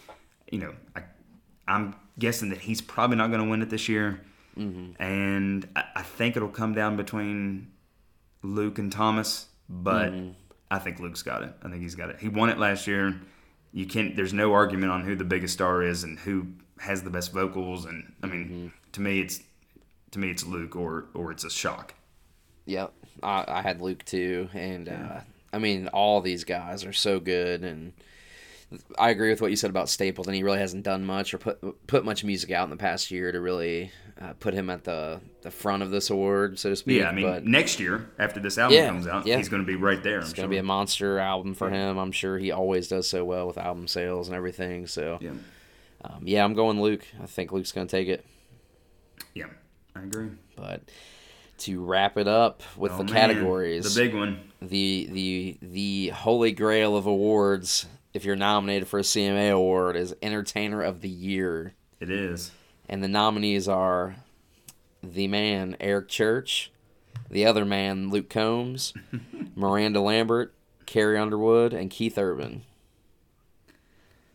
[0.51, 1.03] you know, I,
[1.69, 4.21] I'm guessing that he's probably not going to win it this year.
[4.59, 5.03] Mm-hmm.
[5.03, 7.71] And I, I think it'll come down between
[8.43, 10.31] Luke and Thomas, but Mm-hmm.
[10.71, 11.53] I think Luke's got it.
[11.63, 12.17] I think he's got it.
[12.19, 13.21] He won it last year.
[13.75, 14.17] You can't.
[14.17, 16.47] There's no argument on who the biggest star is and who
[16.79, 17.85] has the best vocals.
[17.85, 18.67] And I mean, Mm-hmm.
[18.93, 19.41] to me, it's
[20.13, 21.93] to me it's Luke or or it's a shock.
[22.73, 22.93] Yep,
[23.23, 25.21] I, I had Luke too, and uh,
[25.53, 27.93] I mean all these guys are so good, and
[28.99, 30.33] I agree with what you said about Stapleton.
[30.35, 33.31] He really hasn't done much or put put much music out in the past year
[33.31, 37.01] to really uh, put him at the the front of this award, so to speak.
[37.01, 39.37] Yeah, I mean, but next year after this album Yeah, comes out, yeah.
[39.37, 40.21] he's going to be right there.
[40.21, 41.99] it's gonna be a monster album for him.
[41.99, 44.87] I'm sure he always does so well with album sales and everything.
[44.87, 45.33] So yeah,
[46.05, 47.05] um, yeah, I'm going Luke.
[47.23, 48.25] I think Luke's gonna take it.
[49.35, 49.47] yeah,
[49.95, 50.31] I agree.
[50.57, 50.81] But
[51.59, 54.41] to wrap it up with Oh, the man, categories, the big one.
[54.61, 60.15] the the the holy grail of awards if you're nominated for a CMA award is
[60.23, 62.51] entertainer of the year It is.
[62.89, 64.17] and the nominees are
[65.03, 66.71] the man Eric Church
[67.31, 68.93] the other man Luke Combs
[69.57, 70.53] Miranda Lambert
[70.87, 72.63] Carrie Underwood and Keith Urban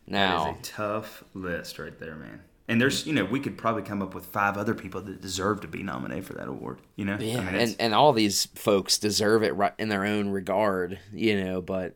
[0.07, 2.41] now That is a tough list right there, man.
[2.69, 5.61] And there's, you know, we could probably come up with five other people that deserve
[5.61, 6.81] to be nominated for that award.
[6.97, 10.03] You know, Yeah, I mean, and, and all these folks deserve it right in their
[10.03, 11.61] own regard, you know.
[11.61, 11.95] But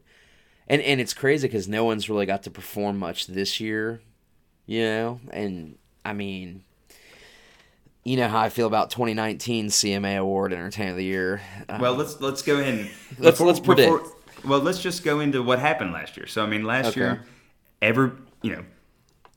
[0.67, 4.01] and and it's crazy because no one's really got to perform much this year,
[4.65, 5.19] you know.
[5.32, 6.63] And I mean,
[8.05, 11.41] you know how I feel about 2019 CMA Award Entertainer of the Year.
[11.67, 12.89] Uh, well, let's let's go in.
[13.19, 14.07] Let's- let's predict.
[14.45, 16.28] well, let's just go into what happened last year.
[16.28, 17.01] So, I mean, last Okay.
[17.01, 17.26] year,
[17.82, 18.11] every
[18.41, 18.63] you know,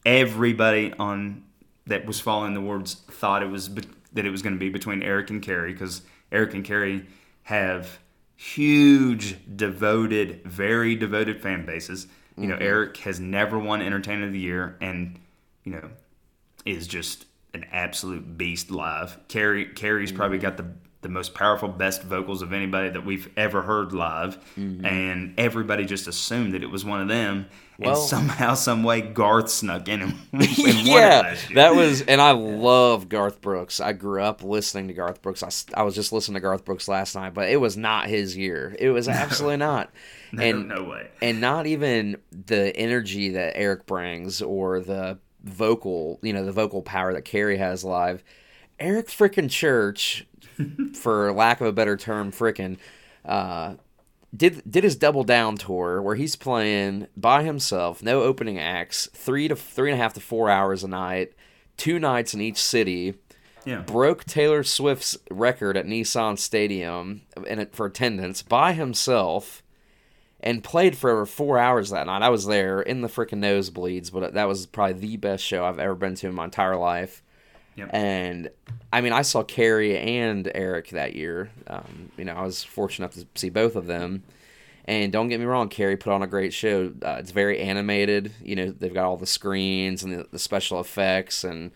[0.04, 1.44] everybody on
[1.86, 3.82] that was following the awards thought it was be-
[4.12, 6.02] that it was going to be between Eric and Carrie because
[6.32, 7.06] Eric and Carrie
[7.44, 7.98] have
[8.36, 12.06] huge, devoted, very devoted fan bases.
[12.36, 12.62] You know, mm-hmm.
[12.62, 15.18] Eric has never won Entertainer of the Year, and
[15.62, 15.90] you know,
[16.64, 19.18] is just an absolute beast live.
[19.28, 20.46] Carrie Carrie's probably mm-hmm.
[20.46, 20.66] got the
[21.02, 24.84] the most powerful, best vocals of anybody that we've ever heard live, mm-hmm.
[24.84, 27.46] and everybody just assumed that it was one of them.
[27.78, 32.30] Well- and somehow, some way, Garth snuck in and, and yeah, that was, and I
[32.32, 33.80] love Garth Brooks.
[33.80, 35.42] I grew up listening to Garth Brooks.
[35.42, 38.36] I, I was just listening to Garth Brooks last night, but it was not his
[38.36, 38.76] year.
[38.78, 39.90] It was absolutely not.
[40.32, 41.08] no, and no way.
[41.20, 46.80] and not even the energy that Eric brings or the vocal, you know, the vocal
[46.82, 48.22] power that Carrie has live.
[48.80, 50.26] Eric frickin' Church,
[50.94, 52.78] for lack of a better term, frickin',
[53.24, 53.74] uh,
[54.34, 59.48] did did his double down tour where he's playing by himself, no opening acts, three
[59.48, 61.32] to three and a half to four hours a night,
[61.76, 63.14] two nights in each city
[63.64, 69.62] Yeah, broke Taylor Swift's record at Nissan Stadium in it for attendance by himself
[70.40, 72.22] and played for over four hours that night.
[72.22, 75.78] I was there in the freaking nosebleeds, but that was probably the best show I've
[75.78, 77.22] ever been to in my entire life.
[77.76, 77.90] Yep.
[77.92, 78.50] And
[78.92, 81.50] I mean, I saw Carrie and Eric that year.
[81.66, 84.22] Um, you know, I was fortunate enough to see both of them.
[84.86, 86.92] And don't get me wrong, Carrie put on a great show.
[87.02, 88.32] Uh, it's very animated.
[88.42, 91.70] You know, they've got all the screens and the, the special effects, and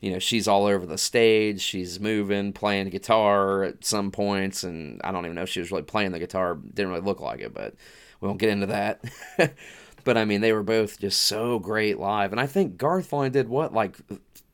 [0.00, 1.62] you know, she's all over the stage.
[1.62, 5.70] She's moving, playing guitar at some points, and I don't even know if she was
[5.70, 6.54] really playing the guitar.
[6.54, 7.74] Didn't really look like it, but
[8.20, 9.02] we won't get into that.
[10.04, 13.30] but I mean, they were both just so great live, and I think Garth only
[13.30, 13.96] did what like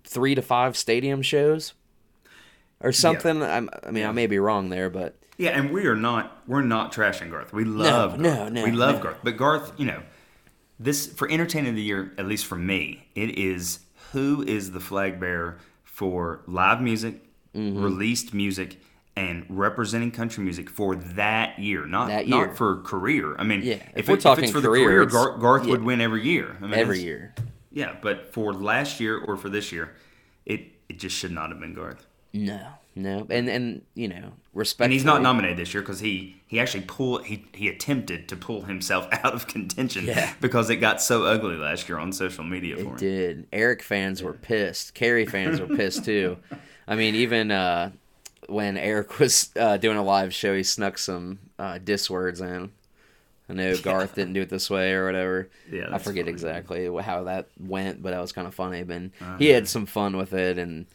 [0.07, 1.75] three to five stadium shows
[2.81, 3.41] or something.
[3.41, 3.67] Yeah.
[3.85, 4.09] i mean, yeah.
[4.09, 7.53] I may be wrong there, but yeah, and we are not we're not trashing Garth.
[7.53, 8.53] We love no, Garth.
[8.53, 9.03] no, no, we love no.
[9.03, 10.03] Garth, but Garth, you know,
[10.79, 13.81] this for entertainment of the year, at least for me, it is
[14.13, 17.23] who is the flag bearer for live music,
[17.55, 17.83] mm-hmm.
[17.83, 18.79] released music,
[19.17, 22.47] and representing country music for that year, not that year.
[22.47, 23.37] not for career.
[23.39, 25.65] I mean, yeah, if, if we're it, talking if it's for career, the career, Garth
[25.65, 25.71] yeah.
[25.71, 26.57] would win every year.
[26.61, 27.35] I mean, every year.
[27.77, 29.95] Yeah, but for last year or for this year,
[30.47, 32.07] it it just should not have been Garth.
[32.33, 34.87] No, no, and and you know, respect.
[34.87, 38.37] And he's not nominated this year because he he actually pulled he he attempted to
[38.37, 40.33] pull himself out of contention yeah.
[40.41, 42.77] because it got so ugly last year on social media.
[42.77, 42.95] For him.
[42.95, 43.47] It did.
[43.53, 44.95] Eric fans were pissed.
[44.95, 46.39] Carrie fans were pissed too.
[46.89, 47.91] I mean, even uh,
[48.49, 52.73] when Eric was uh, doing a live show, he snuck some uh, diss words in.
[53.49, 55.49] I know Garth didn't do it this way or whatever.
[55.71, 56.33] Yeah, I forget funny.
[56.33, 58.83] exactly how that went, but that was kind of funny.
[58.83, 59.37] But uh-huh.
[59.39, 60.87] he had some fun with it, and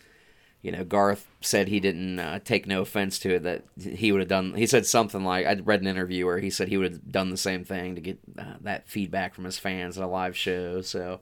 [0.62, 3.44] you know, Garth said he didn't uh, take no offense to it.
[3.44, 4.54] That he would have done.
[4.54, 7.30] He said something like I read an interview where he said he would have done
[7.30, 10.82] the same thing to get uh, that feedback from his fans at a live show.
[10.82, 11.20] So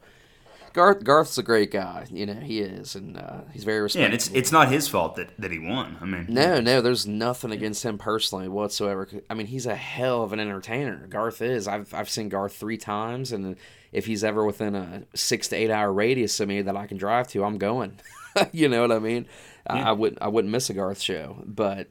[0.73, 2.05] Garth Garth's a great guy.
[2.09, 4.01] You know he is, and uh, he's very respectful.
[4.01, 5.97] Yeah, and it's it's not his fault that, that he won.
[6.01, 9.07] I mean, no, no, there's nothing against him personally whatsoever.
[9.29, 11.07] I mean, he's a hell of an entertainer.
[11.07, 11.67] Garth is.
[11.67, 13.55] I've I've seen Garth three times, and
[13.91, 16.97] if he's ever within a six to eight hour radius of me that I can
[16.97, 17.99] drive to, I'm going.
[18.51, 19.25] you know what I mean?
[19.67, 19.75] Yeah.
[19.75, 21.89] I, I wouldn't I wouldn't miss a Garth show, but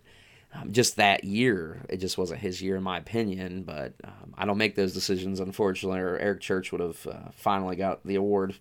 [0.55, 3.65] um, just that year, it just wasn't his year, in my opinion.
[3.65, 6.01] But um, I don't make those decisions, unfortunately.
[6.01, 8.55] Or Eric Church would have uh, finally got the award.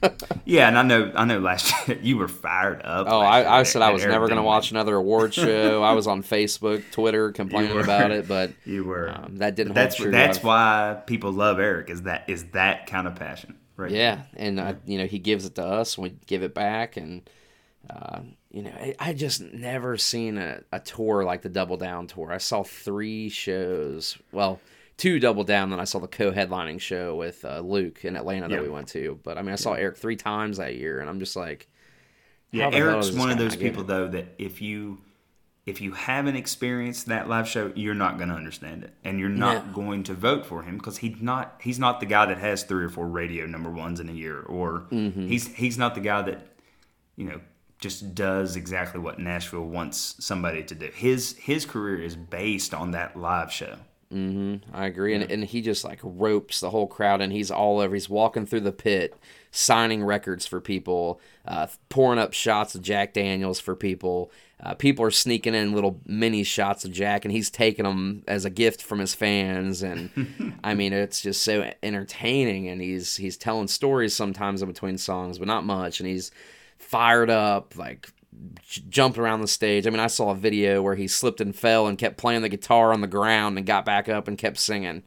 [0.46, 1.40] yeah, and I know, I know.
[1.40, 3.08] Last year you were fired up.
[3.10, 5.82] Oh, I, I said I was never going to watch another award show.
[5.82, 9.10] I was on Facebook, Twitter, complaining about it, but you were.
[9.10, 9.74] Um, that didn't.
[9.74, 11.90] That's that's why people love Eric.
[11.90, 13.58] Is that is that kind of passion?
[13.76, 13.90] Right.
[13.90, 14.74] Yeah, and yeah.
[14.86, 17.28] you know he gives it to us, and we give it back, and.
[17.88, 18.20] Uh,
[18.50, 22.32] you know, I, I just never seen a, a tour like the Double Down tour.
[22.32, 24.16] I saw three shows.
[24.32, 24.60] Well,
[24.96, 28.62] two Double Down, then I saw the co-headlining show with uh, Luke in Atlanta that
[28.62, 29.18] we went to.
[29.22, 31.68] But I mean, I saw Eric three times that year, and I'm just like,
[32.50, 34.98] yeah, Eric's one of those people though that if you
[35.66, 39.28] if you haven't experienced that live show, you're not going to understand it, and you're
[39.28, 39.72] not yeah.
[39.72, 42.84] going to vote for him because he's not he's not the guy that has three
[42.84, 45.26] or four radio number ones in a year, or mm-hmm.
[45.26, 46.46] he's he's not the guy that
[47.16, 47.40] you know
[47.84, 50.90] just does exactly what Nashville wants somebody to do.
[50.94, 53.76] His his career is based on that live show.
[54.10, 54.74] Mm-hmm.
[54.74, 57.94] I agree, and and he just like ropes the whole crowd, and he's all over.
[57.94, 59.18] He's walking through the pit,
[59.50, 64.32] signing records for people, uh, pouring up shots of Jack Daniels for people.
[64.62, 68.46] Uh, people are sneaking in little mini shots of Jack, and he's taking them as
[68.46, 69.82] a gift from his fans.
[69.82, 72.66] And I mean, it's just so entertaining.
[72.68, 76.00] And he's he's telling stories sometimes in between songs, but not much.
[76.00, 76.30] And he's
[76.78, 78.08] fired up, like
[78.66, 79.86] j- jumped around the stage.
[79.86, 82.48] I mean, I saw a video where he slipped and fell and kept playing the
[82.48, 85.02] guitar on the ground and got back up and kept singing.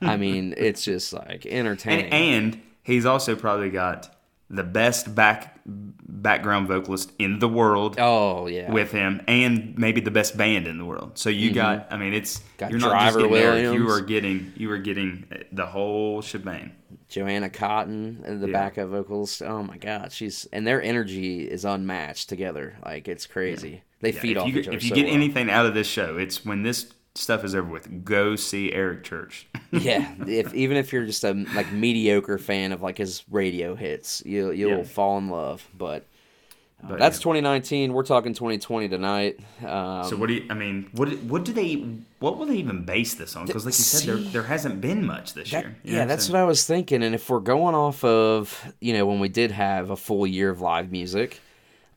[0.00, 2.06] I mean, it's just like entertaining.
[2.06, 4.14] And, and he's also probably got
[4.50, 7.96] the best back background vocalist in the world.
[7.98, 11.18] Oh yeah, with him, and maybe the best band in the world.
[11.18, 11.56] So you mm-hmm.
[11.56, 13.66] got, I mean, it's got you're not just getting Williams.
[13.66, 16.72] Eric, you are getting you are getting the whole shebang.
[17.08, 18.52] Joanna Cotten in the yeah.
[18.52, 19.42] backup vocals.
[19.42, 22.76] Oh my god, she's and their energy is unmatched together.
[22.84, 23.70] Like it's crazy.
[23.70, 23.78] Yeah.
[24.00, 24.76] They yeah, feed off you, each other.
[24.76, 25.14] If you so get well.
[25.14, 29.04] anything out of this show, it's when this stuff is over with, go see Eric
[29.04, 29.48] Church.
[29.70, 34.22] yeah, if even if you're just a like mediocre fan of like his radio hits,
[34.24, 34.82] you you'll yeah.
[34.84, 35.66] fall in love.
[35.76, 36.06] But,
[36.82, 37.34] uh, but that's yeah.
[37.34, 37.92] 2019.
[37.92, 39.40] We're talking 2020 tonight.
[39.64, 40.46] Um, so what do you?
[40.50, 41.84] I mean, what what do they?
[42.18, 43.46] What will they even base this on?
[43.46, 45.76] Because like you said, there there hasn't been much this that, year.
[45.84, 47.02] You yeah, that's what I was thinking.
[47.02, 50.50] And if we're going off of you know when we did have a full year
[50.50, 51.40] of live music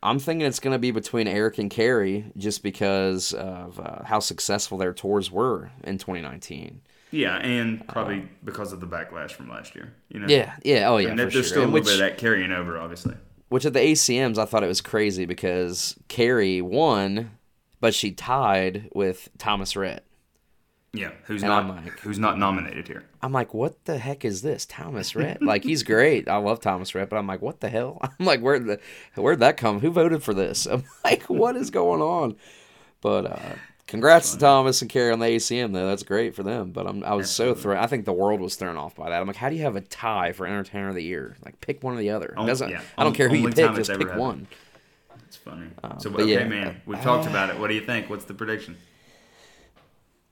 [0.06, 4.20] I'm thinking it's going to be between Eric and Carrie just because of uh, how
[4.20, 6.82] successful their tours were in 2019.
[7.12, 9.93] Yeah, and probably uh, because of the backlash from last year.
[10.10, 10.28] You know.
[10.28, 11.10] Yeah, yeah, oh yeah.
[11.10, 11.43] And there's sure.
[11.43, 13.16] still a little which, bit of that carrying over, obviously.
[13.49, 17.32] Which at the ACMs, I thought it was crazy because Carrie won,
[17.80, 20.03] but she tied with Thomas Rhett.
[20.95, 23.03] Yeah, who's and not like, who's not nominated here?
[23.21, 25.41] I'm like, what the heck is this, Thomas Rhett?
[25.41, 26.27] like he's great.
[26.27, 27.99] I love Thomas Rhett, but I'm like, what the hell?
[28.19, 28.79] I'm like, where the
[29.15, 29.79] where'd that come?
[29.79, 30.65] Who voted for this?
[30.71, 32.35] I'm like, what is going on?
[33.01, 33.55] But uh,
[33.87, 35.87] Congrats to Thomas and Carrie on the ACM though.
[35.87, 36.71] That's great for them.
[36.71, 37.55] But I'm, I was Absolutely.
[37.55, 37.77] so thrown.
[37.77, 39.21] I think the world was thrown off by that.
[39.21, 41.35] I'm like, how do you have a tie for Entertainer of the Year?
[41.45, 42.33] Like, pick one or the other.
[42.35, 42.81] Doesn't yeah.
[42.97, 43.75] I don't care who you pick.
[43.75, 44.47] Just pick one.
[45.27, 45.67] It's funny.
[45.83, 47.59] Uh, so okay, yeah, man, we've uh, talked about it.
[47.59, 48.09] What do you think?
[48.09, 48.75] What's the prediction?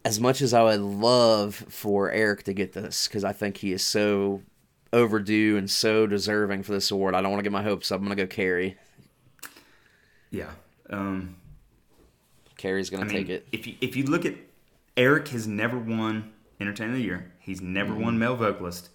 [0.05, 3.71] As much as I would love for Eric to get this, because I think he
[3.71, 4.41] is so
[4.91, 7.99] overdue and so deserving for this award, I don't want to get my hopes up.
[7.99, 8.77] I'm going to go Carrie.
[10.29, 10.51] Yeah.
[10.89, 11.37] Um,
[12.57, 13.47] going to take it.
[13.51, 14.35] If you, if you look at
[14.95, 17.31] Eric has never won Entertainer of the Year.
[17.39, 18.03] He's never mm-hmm.
[18.03, 18.89] won Male Vocalist.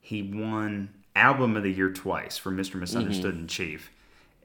[0.00, 2.76] He won Album of the Year twice for Mr.
[2.76, 3.40] Misunderstood mm-hmm.
[3.40, 3.90] and Chief.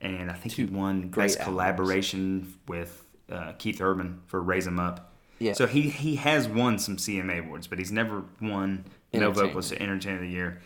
[0.01, 1.45] And I think Two he won Best albums.
[1.45, 5.10] Collaboration with uh, Keith Urban for Raise 'Em Up.
[5.41, 5.53] Yeah.
[5.53, 10.17] So he, he has won some CMA awards, but he's never won No Vocalist Entertainer
[10.17, 10.61] of the Year.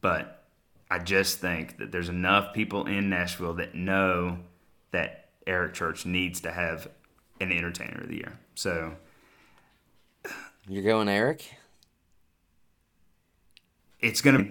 [0.00, 0.44] But
[0.88, 4.38] I just think that there's enough people in Nashville that know
[4.92, 6.88] that Eric Church needs to have
[7.40, 8.38] an Entertainer of the Year.
[8.54, 8.94] So
[10.68, 11.56] you're going Eric.
[13.98, 14.46] It's gonna,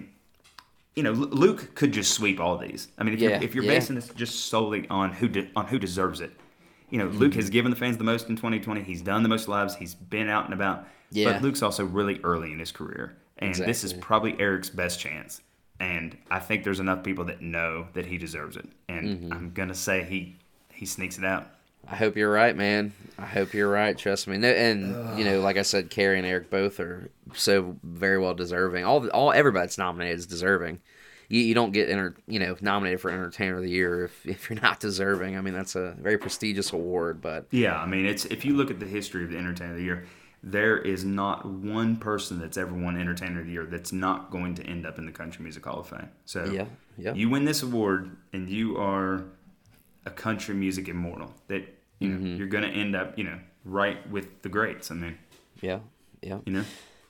[0.94, 2.88] you know, Luke could just sweep all these.
[2.98, 3.70] I mean, if yeah, you're if you're yeah.
[3.70, 6.32] basing this just solely on who de- on who deserves it,
[6.92, 7.06] you know.
[7.06, 8.82] Luke has given the fans the most in 2020.
[8.82, 9.74] He's done the most lives.
[9.74, 10.86] He's been out and about.
[11.10, 11.32] Yeah.
[11.32, 13.70] But Luke's also really early in his career, and exactly.
[13.70, 15.40] this is probably Eric's best chance.
[15.80, 18.68] And I think there's enough people that know that he deserves it.
[18.88, 19.32] And mm-hmm.
[19.32, 20.36] I'm gonna say he
[20.72, 21.48] he sneaks it out.
[21.88, 22.92] I hope you're right, man.
[23.18, 23.96] I hope you're right.
[23.98, 24.36] Trust me.
[24.36, 28.84] And you know, like I said, Carrie and Eric both are so very well deserving.
[28.84, 30.80] All all everybody that's nominated is deserving.
[31.32, 34.50] You, you don't get inter, you know nominated for Entertainer of the Year if, if
[34.50, 35.38] you're not deserving.
[35.38, 37.22] I mean, that's a very prestigious award.
[37.22, 39.78] But yeah, I mean, it's if you look at the history of the Entertainer of
[39.78, 40.04] the Year,
[40.42, 44.54] there is not one person that's ever won Entertainer of the Year that's not going
[44.56, 46.10] to end up in the Country Music Hall of Fame.
[46.26, 46.66] So yeah,
[46.98, 47.14] yeah.
[47.14, 49.24] you win this award and you are
[50.04, 51.62] a country music immortal that
[51.98, 52.36] you know mm-hmm.
[52.36, 54.90] you're gonna end up you know right with the greats.
[54.90, 55.16] I mean,
[55.62, 55.78] yeah,
[56.20, 56.64] yeah, you know.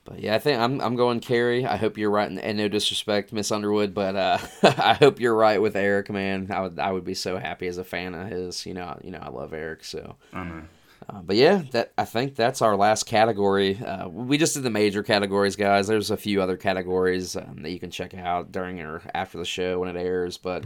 [0.05, 1.65] But yeah, I think I'm I'm going Carrie.
[1.65, 5.35] I hope you're right, and, and no disrespect, Miss Underwood, but uh, I hope you're
[5.35, 6.49] right with Eric, man.
[6.51, 8.67] I would I would be so happy as a fan of his.
[8.67, 10.17] You know, you know I love Eric, so.
[10.33, 10.63] I know.
[11.09, 13.77] Uh, but yeah, that I think that's our last category.
[13.79, 15.87] Uh, we just did the major categories, guys.
[15.87, 19.45] There's a few other categories um, that you can check out during or after the
[19.45, 20.65] show when it airs, but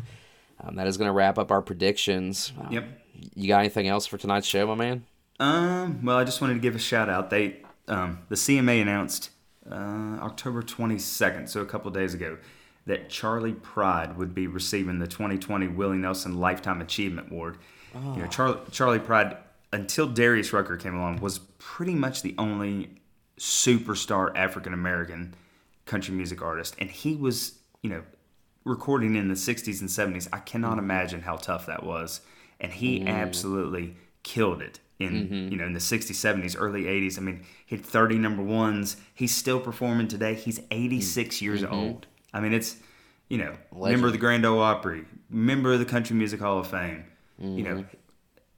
[0.62, 2.52] um, that is going to wrap up our predictions.
[2.60, 2.84] Um, yep.
[3.34, 5.04] You got anything else for tonight's show, my man?
[5.38, 6.04] Um.
[6.04, 7.30] Well, I just wanted to give a shout out.
[7.30, 9.30] They, um, the CMA announced
[9.70, 12.38] uh, October 22nd, so a couple days ago,
[12.86, 17.58] that Charley Pride would be receiving the 2020 Willie Nelson Lifetime Achievement Award.
[17.94, 18.14] Oh.
[18.16, 19.36] You know, Charley Pride,
[19.72, 22.90] until Darius Rucker came along, was pretty much the only
[23.38, 25.34] superstar African American
[25.84, 28.02] country music artist, and he was, you know,
[28.66, 30.80] recording in the 60s and 70s, I cannot mm-hmm.
[30.80, 32.20] imagine how tough that was.
[32.60, 33.06] And he mm.
[33.06, 35.52] absolutely killed it in mm-hmm.
[35.52, 38.96] you know in the 60s 70s early 80s i mean he had 30 number ones
[39.14, 41.44] he's still performing today he's 86 mm-hmm.
[41.44, 42.76] years old i mean it's
[43.28, 43.92] you know Legend.
[43.92, 47.04] member of the grand ole opry member of the country music hall of fame
[47.40, 47.58] mm-hmm.
[47.58, 47.96] you know mm-hmm.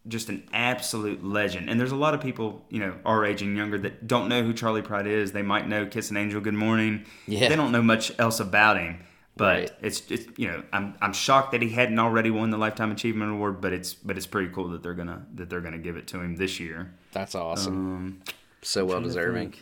[0.08, 3.56] just an absolute legend and there's a lot of people you know our age and
[3.56, 6.54] younger that don't know who Charley pride is they might know kiss an angel good
[6.54, 7.48] morning yeah.
[7.48, 9.00] they don't know much else about him
[9.38, 9.72] but right.
[9.80, 13.30] it's it's you know I'm I'm shocked that he hadn't already won the lifetime achievement
[13.30, 16.08] award, but it's but it's pretty cool that they're gonna that they're gonna give it
[16.08, 16.92] to him this year.
[17.12, 17.96] That's awesome.
[17.96, 18.22] Um,
[18.60, 19.54] so well deserving.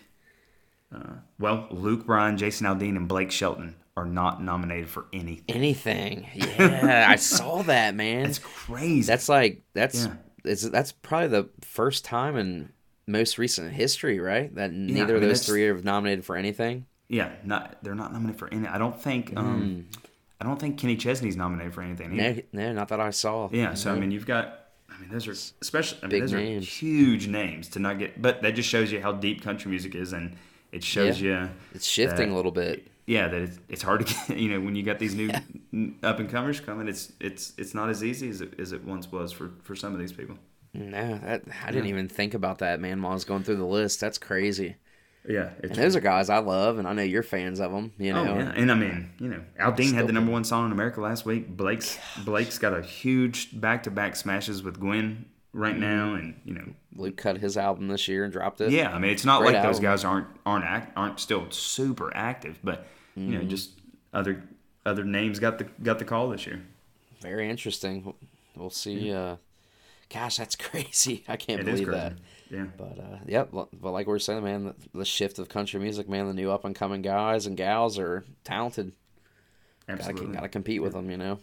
[0.92, 5.44] Uh, well, Luke Bryan, Jason Aldean, and Blake Shelton are not nominated for anything.
[5.54, 6.26] Anything?
[6.58, 8.24] Yeah, I saw that man.
[8.24, 9.06] That's crazy.
[9.06, 10.14] That's like that's yeah.
[10.44, 12.72] it's that's probably the first time in
[13.06, 14.54] most recent history, right?
[14.54, 16.86] That neither yeah, I mean, of those three are nominated for anything.
[17.08, 18.66] Yeah, not they're not nominated for any.
[18.66, 19.32] I don't think.
[19.36, 19.96] Um, mm.
[20.40, 22.18] I don't think Kenny Chesney's nominated for anything.
[22.20, 22.42] Either.
[22.52, 23.48] No, no, not that I saw.
[23.52, 24.60] Yeah, so I mean, you've got.
[24.90, 25.98] I mean, those are especially.
[26.02, 26.64] I mean, Big those names.
[26.64, 28.20] are huge names to not get.
[28.20, 30.36] But that just shows you how deep country music is, and
[30.72, 31.44] it shows yeah.
[31.44, 32.88] you it's shifting that, a little bit.
[33.06, 34.36] Yeah, that it's, it's hard to get.
[34.38, 35.30] You know, when you got these new
[36.02, 39.10] up and comers coming, it's it's it's not as easy as it, as it once
[39.10, 40.36] was for for some of these people.
[40.74, 41.90] No, that I didn't yeah.
[41.92, 43.00] even think about that, man.
[43.00, 44.76] While I was going through the list, that's crazy.
[45.28, 47.92] Yeah, and those are guys I love, and I know you're fans of them.
[47.98, 48.52] You oh, know, oh, yeah.
[48.54, 51.48] and I mean, you know, Aldean had the number one song in America last week.
[51.48, 55.80] Blake's Blake's got a huge back to back smashes with Gwen right mm-hmm.
[55.80, 56.64] now, and you know,
[56.94, 58.70] Luke cut his album this year and dropped it.
[58.70, 59.72] Yeah, I mean, it's not Great like album.
[59.72, 63.32] those guys aren't aren't act, aren't still super active, but you mm-hmm.
[63.32, 63.70] know, just
[64.12, 64.44] other
[64.84, 66.62] other names got the got the call this year.
[67.20, 68.14] Very interesting.
[68.54, 69.10] We'll see.
[69.10, 69.18] Yeah.
[69.18, 69.36] Uh,
[70.08, 71.24] gosh, that's crazy.
[71.26, 72.14] I can't it believe that.
[72.50, 72.66] Yeah.
[72.76, 73.50] But uh, yep.
[73.52, 76.50] But like we are saying, man, the, the, shift of country music, man, the new
[76.50, 78.92] up and coming guys and gals are talented.
[79.88, 80.26] Absolutely.
[80.26, 81.38] Gotta, gotta compete with them, you know.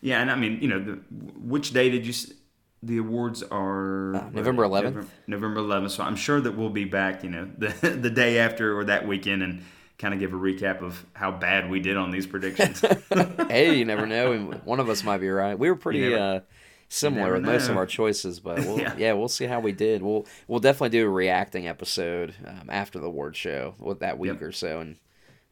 [0.00, 0.92] Yeah, and I mean, you know, the,
[1.38, 2.12] which day did you
[2.82, 4.82] the awards are uh, November 11th.
[4.82, 5.90] November, November 11th.
[5.90, 9.06] So I'm sure that we'll be back, you know, the the day after or that
[9.06, 9.64] weekend and
[9.98, 12.80] kind of give a recap of how bad we did on these predictions.
[13.48, 14.36] hey, you never know.
[14.64, 15.56] One of us might be right.
[15.56, 16.40] We were pretty uh,
[16.92, 18.94] similar with most of our choices, but we'll, yeah.
[18.96, 19.12] yeah.
[19.12, 20.02] we'll see how we did.
[20.02, 24.32] We'll we'll definitely do a reacting episode um, after the award show with that week
[24.32, 24.42] yep.
[24.42, 24.96] or so and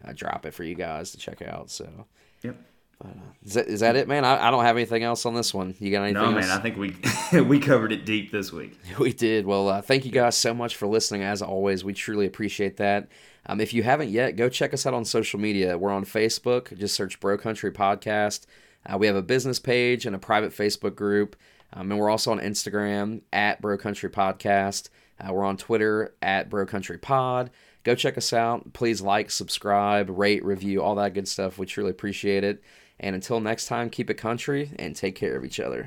[0.04, 1.70] uh, drop it for you guys to check out.
[1.70, 2.06] So.
[2.42, 2.56] Yep.
[3.00, 3.12] But, uh,
[3.44, 4.24] is, that, is that it, man?
[4.26, 5.74] I, I don't have anything else on this one.
[5.78, 6.22] You got anything?
[6.22, 6.50] No, man.
[6.50, 6.94] I think we
[7.40, 8.78] we covered it deep this week.
[8.98, 9.46] We did.
[9.46, 11.22] Well, uh, thank you guys so much for listening.
[11.22, 13.08] As always, we truly appreciate that.
[13.46, 15.78] Um, if you haven't yet, go check us out on social media.
[15.78, 16.76] We're on Facebook.
[16.76, 18.44] Just search Bro Country Podcast.
[18.86, 21.36] Uh, we have a business page and a private Facebook group.
[21.72, 24.88] Um, and we're also on Instagram at Bro Country Podcast.
[25.20, 27.50] Uh, we're on Twitter at Bro Country Pod.
[27.84, 28.72] Go check us out.
[28.72, 31.58] Please like, subscribe, rate, review, all that good stuff.
[31.58, 32.62] We truly appreciate it.
[32.98, 35.78] And until next time, keep it country and take care of each other.